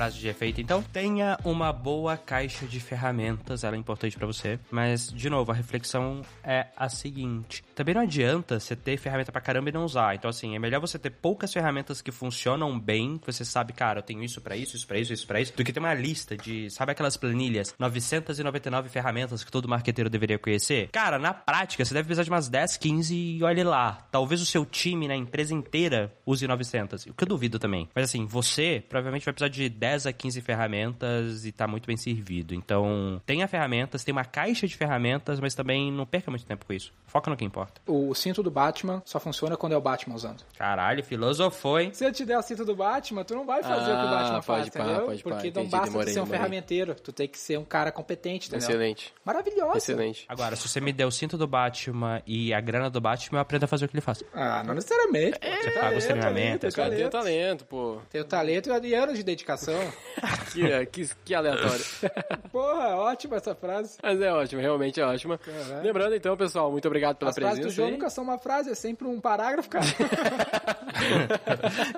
Frase 0.00 0.18
de 0.18 0.28
efeito, 0.28 0.62
então. 0.62 0.82
Tenha 0.82 1.36
uma 1.44 1.70
boa 1.74 2.16
caixa 2.16 2.64
de 2.64 2.80
ferramentas, 2.80 3.64
ela 3.64 3.76
é 3.76 3.78
importante 3.78 4.16
pra 4.16 4.26
você. 4.26 4.58
Mas, 4.70 5.12
de 5.12 5.28
novo, 5.28 5.52
a 5.52 5.54
reflexão 5.54 6.22
é 6.42 6.68
a 6.74 6.88
seguinte: 6.88 7.62
também 7.74 7.94
não 7.94 8.00
adianta 8.00 8.58
você 8.58 8.74
ter 8.74 8.96
ferramenta 8.96 9.30
pra 9.30 9.42
caramba 9.42 9.68
e 9.68 9.72
não 9.72 9.84
usar. 9.84 10.14
Então, 10.14 10.30
assim, 10.30 10.56
é 10.56 10.58
melhor 10.58 10.80
você 10.80 10.98
ter 10.98 11.10
poucas 11.10 11.52
ferramentas 11.52 12.00
que 12.00 12.10
funcionam 12.10 12.80
bem, 12.80 13.18
que 13.18 13.26
você 13.26 13.44
sabe, 13.44 13.74
cara, 13.74 13.98
eu 13.98 14.02
tenho 14.02 14.24
isso 14.24 14.40
pra 14.40 14.56
isso, 14.56 14.74
isso 14.74 14.86
pra 14.86 14.98
isso, 14.98 15.12
isso 15.12 15.26
pra 15.26 15.38
isso, 15.38 15.54
do 15.54 15.62
que 15.62 15.70
ter 15.70 15.80
uma 15.80 15.92
lista 15.92 16.34
de, 16.34 16.70
sabe 16.70 16.92
aquelas 16.92 17.18
planilhas, 17.18 17.74
999 17.78 18.88
ferramentas 18.88 19.44
que 19.44 19.50
todo 19.50 19.68
marqueteiro 19.68 20.08
deveria 20.08 20.38
conhecer? 20.38 20.88
Cara, 20.88 21.18
na 21.18 21.34
prática, 21.34 21.84
você 21.84 21.92
deve 21.92 22.06
precisar 22.06 22.22
de 22.22 22.30
umas 22.30 22.48
10, 22.48 22.78
15 22.78 23.14
e 23.14 23.42
olhe 23.42 23.62
lá. 23.62 24.08
Talvez 24.10 24.40
o 24.40 24.46
seu 24.46 24.64
time, 24.64 25.06
na 25.06 25.14
empresa 25.14 25.52
inteira, 25.52 26.10
use 26.24 26.46
900. 26.46 27.04
O 27.04 27.12
que 27.12 27.24
eu 27.24 27.28
duvido 27.28 27.58
também. 27.58 27.86
Mas, 27.94 28.04
assim, 28.04 28.24
você 28.24 28.82
provavelmente 28.88 29.26
vai 29.26 29.34
precisar 29.34 29.50
de 29.50 29.68
10 29.68 29.89
a 30.06 30.12
15 30.12 30.40
ferramentas 30.40 31.44
e 31.44 31.52
tá 31.52 31.66
muito 31.66 31.86
bem 31.86 31.96
servido. 31.96 32.54
Então, 32.54 33.20
tenha 33.26 33.46
ferramentas, 33.48 34.04
tem 34.04 34.12
uma 34.12 34.24
caixa 34.24 34.66
de 34.66 34.76
ferramentas, 34.76 35.40
mas 35.40 35.54
também 35.54 35.90
não 35.92 36.06
perca 36.06 36.30
muito 36.30 36.46
tempo 36.46 36.64
com 36.66 36.72
isso. 36.72 36.92
Foca 37.06 37.28
no 37.30 37.36
que 37.36 37.44
importa. 37.44 37.80
O 37.86 38.14
cinto 38.14 38.42
do 38.42 38.50
Batman 38.50 39.02
só 39.04 39.18
funciona 39.18 39.56
quando 39.56 39.72
é 39.72 39.76
o 39.76 39.80
Batman 39.80 40.14
usando. 40.14 40.44
Caralho, 40.56 41.02
filosofou, 41.02 41.80
hein? 41.80 41.90
Se 41.92 42.04
eu 42.04 42.12
te 42.12 42.24
der 42.24 42.38
o 42.38 42.42
cinto 42.42 42.64
do 42.64 42.74
Batman, 42.76 43.24
tu 43.24 43.34
não 43.34 43.44
vai 43.44 43.62
fazer 43.62 43.90
o 43.92 43.96
que 43.96 44.04
o 44.04 44.08
Ah, 44.08 44.10
Batman 44.10 44.42
faz, 44.42 44.68
pode 44.68 44.70
pá, 44.70 44.80
entendeu? 44.84 45.06
pode 45.06 45.22
pá, 45.24 45.30
Porque 45.30 45.42
não 45.44 45.50
entendi, 45.50 45.70
basta 45.70 45.86
demorei, 45.90 46.12
ser 46.14 46.20
um 46.20 46.24
demorei. 46.24 46.38
ferramenteiro, 46.40 46.94
tu 46.94 47.12
tem 47.12 47.26
que 47.28 47.38
ser 47.38 47.58
um 47.58 47.64
cara 47.64 47.90
competente, 47.90 48.48
entendeu? 48.48 48.68
Excelente. 48.68 49.12
Maravilhosa. 49.24 49.78
Excelente. 49.78 50.24
Agora, 50.28 50.54
se 50.56 50.68
você 50.68 50.80
me 50.80 50.92
der 50.92 51.06
o 51.06 51.10
cinto 51.10 51.36
do 51.36 51.46
Batman 51.46 52.22
e 52.26 52.54
a 52.54 52.60
grana 52.60 52.88
do 52.88 53.00
Batman, 53.00 53.38
eu 53.38 53.42
aprendo 53.42 53.64
a 53.64 53.66
fazer 53.66 53.84
o 53.86 53.88
que 53.88 53.94
ele 53.94 54.00
faz. 54.00 54.22
Ah, 54.32 54.62
não 54.64 54.74
necessariamente. 54.74 55.38
pô. 55.38 55.46
Você 55.46 55.70
paga 55.72 55.96
os 55.96 56.04
talento 56.04 56.06
treinamentos, 56.06 56.52
ali, 56.52 56.60
tem 56.60 56.70
Cara, 56.70 56.90
tem 56.90 57.10
talento. 57.10 57.10
talento, 57.10 57.64
pô. 57.66 57.98
Tem 58.08 58.20
o 58.20 58.24
talento 58.24 58.70
e 58.84 58.94
anos 58.94 59.16
de 59.18 59.24
dedicação. 59.24 59.74
Que, 60.52 60.86
que, 60.86 61.08
que 61.24 61.34
aleatório. 61.34 61.82
Porra, 62.52 62.96
ótima 62.96 63.36
essa 63.36 63.54
frase. 63.54 63.96
Mas 64.02 64.20
é 64.20 64.30
ótimo, 64.32 64.60
realmente 64.60 65.00
é 65.00 65.04
ótima. 65.04 65.38
Caralho. 65.38 65.82
Lembrando 65.82 66.14
então, 66.16 66.36
pessoal, 66.36 66.70
muito 66.70 66.86
obrigado 66.86 67.16
pela 67.16 67.30
As 67.30 67.36
frases 67.36 67.54
presença. 67.60 67.74
do 67.74 67.76
João 67.76 67.90
nunca 67.92 68.10
são 68.10 68.24
uma 68.24 68.36
frase, 68.36 68.70
é 68.70 68.74
sempre 68.74 69.06
um 69.06 69.20
parágrafo, 69.20 69.70
cara. 69.70 69.86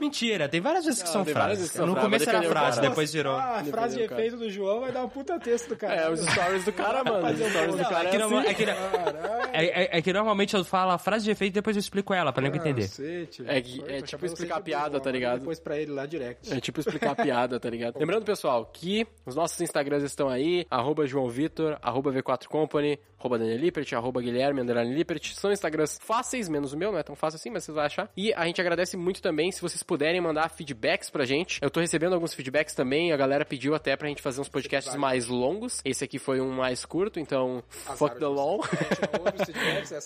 Mentira, 0.00 0.48
tem 0.48 0.60
várias 0.60 0.84
vezes 0.84 1.00
que 1.02 1.06
Não, 1.08 1.12
são 1.12 1.24
frases. 1.24 1.58
vezes 1.58 1.70
que 1.70 1.76
são 1.76 1.86
No 1.86 1.92
frases, 1.94 2.06
começo 2.10 2.30
era 2.30 2.42
frase, 2.42 2.76
cara. 2.76 2.88
depois 2.88 3.12
virou. 3.12 3.34
Ah, 3.34 3.58
a 3.60 3.64
frase 3.64 3.96
de 3.98 4.08
cara. 4.08 4.20
efeito 4.20 4.36
do 4.38 4.50
João 4.50 4.80
vai 4.80 4.92
dar 4.92 5.04
um 5.04 5.08
puta 5.08 5.38
texto 5.40 5.68
do 5.70 5.76
cara. 5.76 5.94
É, 5.94 6.10
os 6.10 6.20
stories 6.20 6.64
do 6.64 6.72
cara, 6.72 7.04
mano. 7.04 7.26
Os 7.28 7.38
stories 7.50 7.76
do 7.76 7.84
cara 7.84 8.08
É 8.08 8.10
que, 8.10 8.16
é 8.16 8.22
assim. 8.22 8.36
é 8.46 8.54
que- 8.54 8.64
é- 8.64 9.84
é- 9.84 9.98
é 9.98 10.02
que 10.02 10.12
normalmente 10.12 10.54
eu 10.54 10.64
falo 10.64 10.92
a 10.92 10.98
frase 10.98 11.24
de 11.24 11.30
efeito 11.30 11.52
e 11.52 11.54
depois 11.54 11.76
eu 11.76 11.80
explico 11.80 12.12
ela, 12.14 12.32
pra 12.32 12.42
nego 12.42 12.56
entender. 12.56 12.82
Cacete. 12.82 13.44
É 13.46 13.60
que- 13.60 13.80
Foi, 13.80 13.92
é 13.92 14.00
tô 14.00 14.06
tipo 14.06 14.26
explicar 14.26 14.60
piada, 14.60 15.00
tá 15.00 15.10
ligado? 15.10 15.40
Depois 15.40 15.58
pra 15.58 15.76
ele 15.78 15.92
lá 15.92 16.06
direct. 16.06 16.52
É 16.52 16.60
tipo 16.60 16.80
explicar 16.80 17.12
a 17.12 17.14
piada, 17.14 17.58
tá 17.62 17.70
ligado? 17.70 17.98
Lembrando, 17.98 18.24
pessoal, 18.24 18.66
que 18.66 19.06
os 19.24 19.36
nossos 19.36 19.60
Instagrams 19.60 20.02
estão 20.02 20.28
aí, 20.28 20.66
arroba 20.68 21.06
João 21.06 21.28
Vitor, 21.28 21.78
arroba 21.80 22.12
V4 22.12 22.48
Company, 22.48 22.98
arroba 23.18 23.38
Daniel 23.38 23.58
Lippert, 23.58 23.92
arroba 23.94 24.20
Guilherme, 24.20 24.60
underline 24.60 24.92
Lippert. 24.92 25.32
São 25.34 25.52
Instagrams 25.52 25.98
fáceis, 26.02 26.48
menos 26.48 26.72
o 26.72 26.76
meu, 26.76 26.90
não 26.90 26.98
é 26.98 27.02
tão 27.04 27.14
fácil 27.14 27.36
assim, 27.36 27.50
mas 27.50 27.62
vocês 27.62 27.74
vão 27.74 27.84
achar. 27.84 28.10
E 28.16 28.34
a 28.34 28.44
gente 28.46 28.60
agradece 28.60 28.96
muito 28.96 29.22
também 29.22 29.52
se 29.52 29.62
vocês 29.62 29.82
puderem 29.82 30.20
mandar 30.20 30.48
feedbacks 30.50 31.08
pra 31.08 31.24
gente. 31.24 31.60
Eu 31.62 31.70
tô 31.70 31.80
recebendo 31.80 32.14
alguns 32.14 32.34
feedbacks 32.34 32.74
também, 32.74 33.12
a 33.12 33.16
galera 33.16 33.44
pediu 33.44 33.74
até 33.74 33.96
pra 33.96 34.08
gente 34.08 34.20
fazer 34.20 34.40
uns 34.40 34.48
podcasts 34.48 34.94
mais 34.96 35.28
longos. 35.28 35.80
Esse 35.84 36.02
aqui 36.04 36.18
foi 36.18 36.40
um 36.40 36.50
mais 36.50 36.84
curto, 36.84 37.20
então 37.20 37.62
fuck 37.68 38.18
the 38.18 38.26
long. 38.26 38.60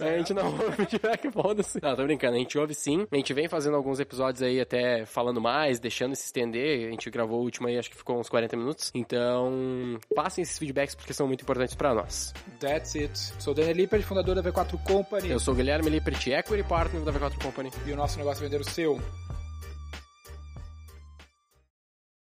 A 0.00 0.18
gente 0.18 0.34
não 0.34 0.52
ouve 0.52 0.72
feedback, 0.86 1.30
foda-se. 1.32 1.80
Não, 1.82 1.96
tô 1.96 2.04
brincando, 2.04 2.36
a 2.36 2.38
gente 2.38 2.58
ouve 2.58 2.74
sim. 2.74 3.06
A 3.10 3.16
gente 3.16 3.32
vem 3.32 3.48
fazendo 3.48 3.76
alguns 3.76 3.98
episódios 3.98 4.42
aí 4.42 4.60
até 4.60 5.06
falando 5.06 5.40
mais, 5.40 5.80
deixando 5.80 6.14
se 6.14 6.26
estender. 6.26 6.88
A 6.88 6.90
gente 6.90 7.08
gravou 7.10 7.42
o 7.46 7.48
último 7.48 7.68
aí, 7.68 7.78
acho 7.78 7.90
que 7.90 7.96
ficou 7.96 8.18
uns 8.18 8.28
40 8.28 8.56
minutos. 8.56 8.90
Então, 8.94 9.98
passem 10.14 10.42
esses 10.42 10.58
feedbacks 10.58 10.94
porque 10.94 11.14
são 11.14 11.26
muito 11.26 11.42
importantes 11.42 11.74
pra 11.74 11.94
nós. 11.94 12.34
That's 12.60 12.94
it. 12.96 13.18
Sou 13.40 13.52
o 13.52 13.56
Daniel 13.56 13.76
Lippert, 13.76 14.02
fundador 14.02 14.34
da 14.34 14.42
V4 14.42 14.82
Company. 14.84 15.30
Eu 15.30 15.40
sou 15.40 15.54
o 15.54 15.56
Guilherme 15.56 15.90
Lippert, 15.90 16.26
Equity 16.26 16.68
Partner 16.68 17.02
da 17.02 17.12
V4 17.12 17.42
Company. 17.42 17.70
E 17.86 17.92
o 17.92 17.96
nosso 17.96 18.18
negócio 18.18 18.42
é 18.42 18.48
vender 18.48 18.60
o 18.60 18.64
seu. 18.64 19.00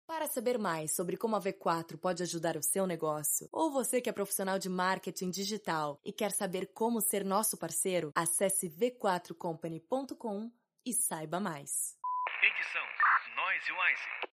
Para 0.07 0.27
saber 0.27 0.57
mais 0.57 0.95
sobre 0.95 1.17
como 1.17 1.35
a 1.35 1.39
V4 1.41 1.97
pode 1.97 2.23
ajudar 2.23 2.55
o 2.55 2.63
seu 2.63 2.87
negócio, 2.87 3.49
ou 3.51 3.71
você 3.71 3.99
que 3.99 4.09
é 4.09 4.13
profissional 4.13 4.57
de 4.57 4.69
marketing 4.69 5.29
digital 5.29 5.99
e 6.05 6.13
quer 6.13 6.31
saber 6.31 6.67
como 6.73 7.01
ser 7.01 7.25
nosso 7.25 7.57
parceiro, 7.57 8.11
acesse 8.15 8.69
v4company.com 8.69 10.51
e 10.85 10.93
saiba 10.93 11.39
mais. 11.39 11.97
Edição 12.41 12.83
Noise 13.35 13.71
Wise. 13.71 14.32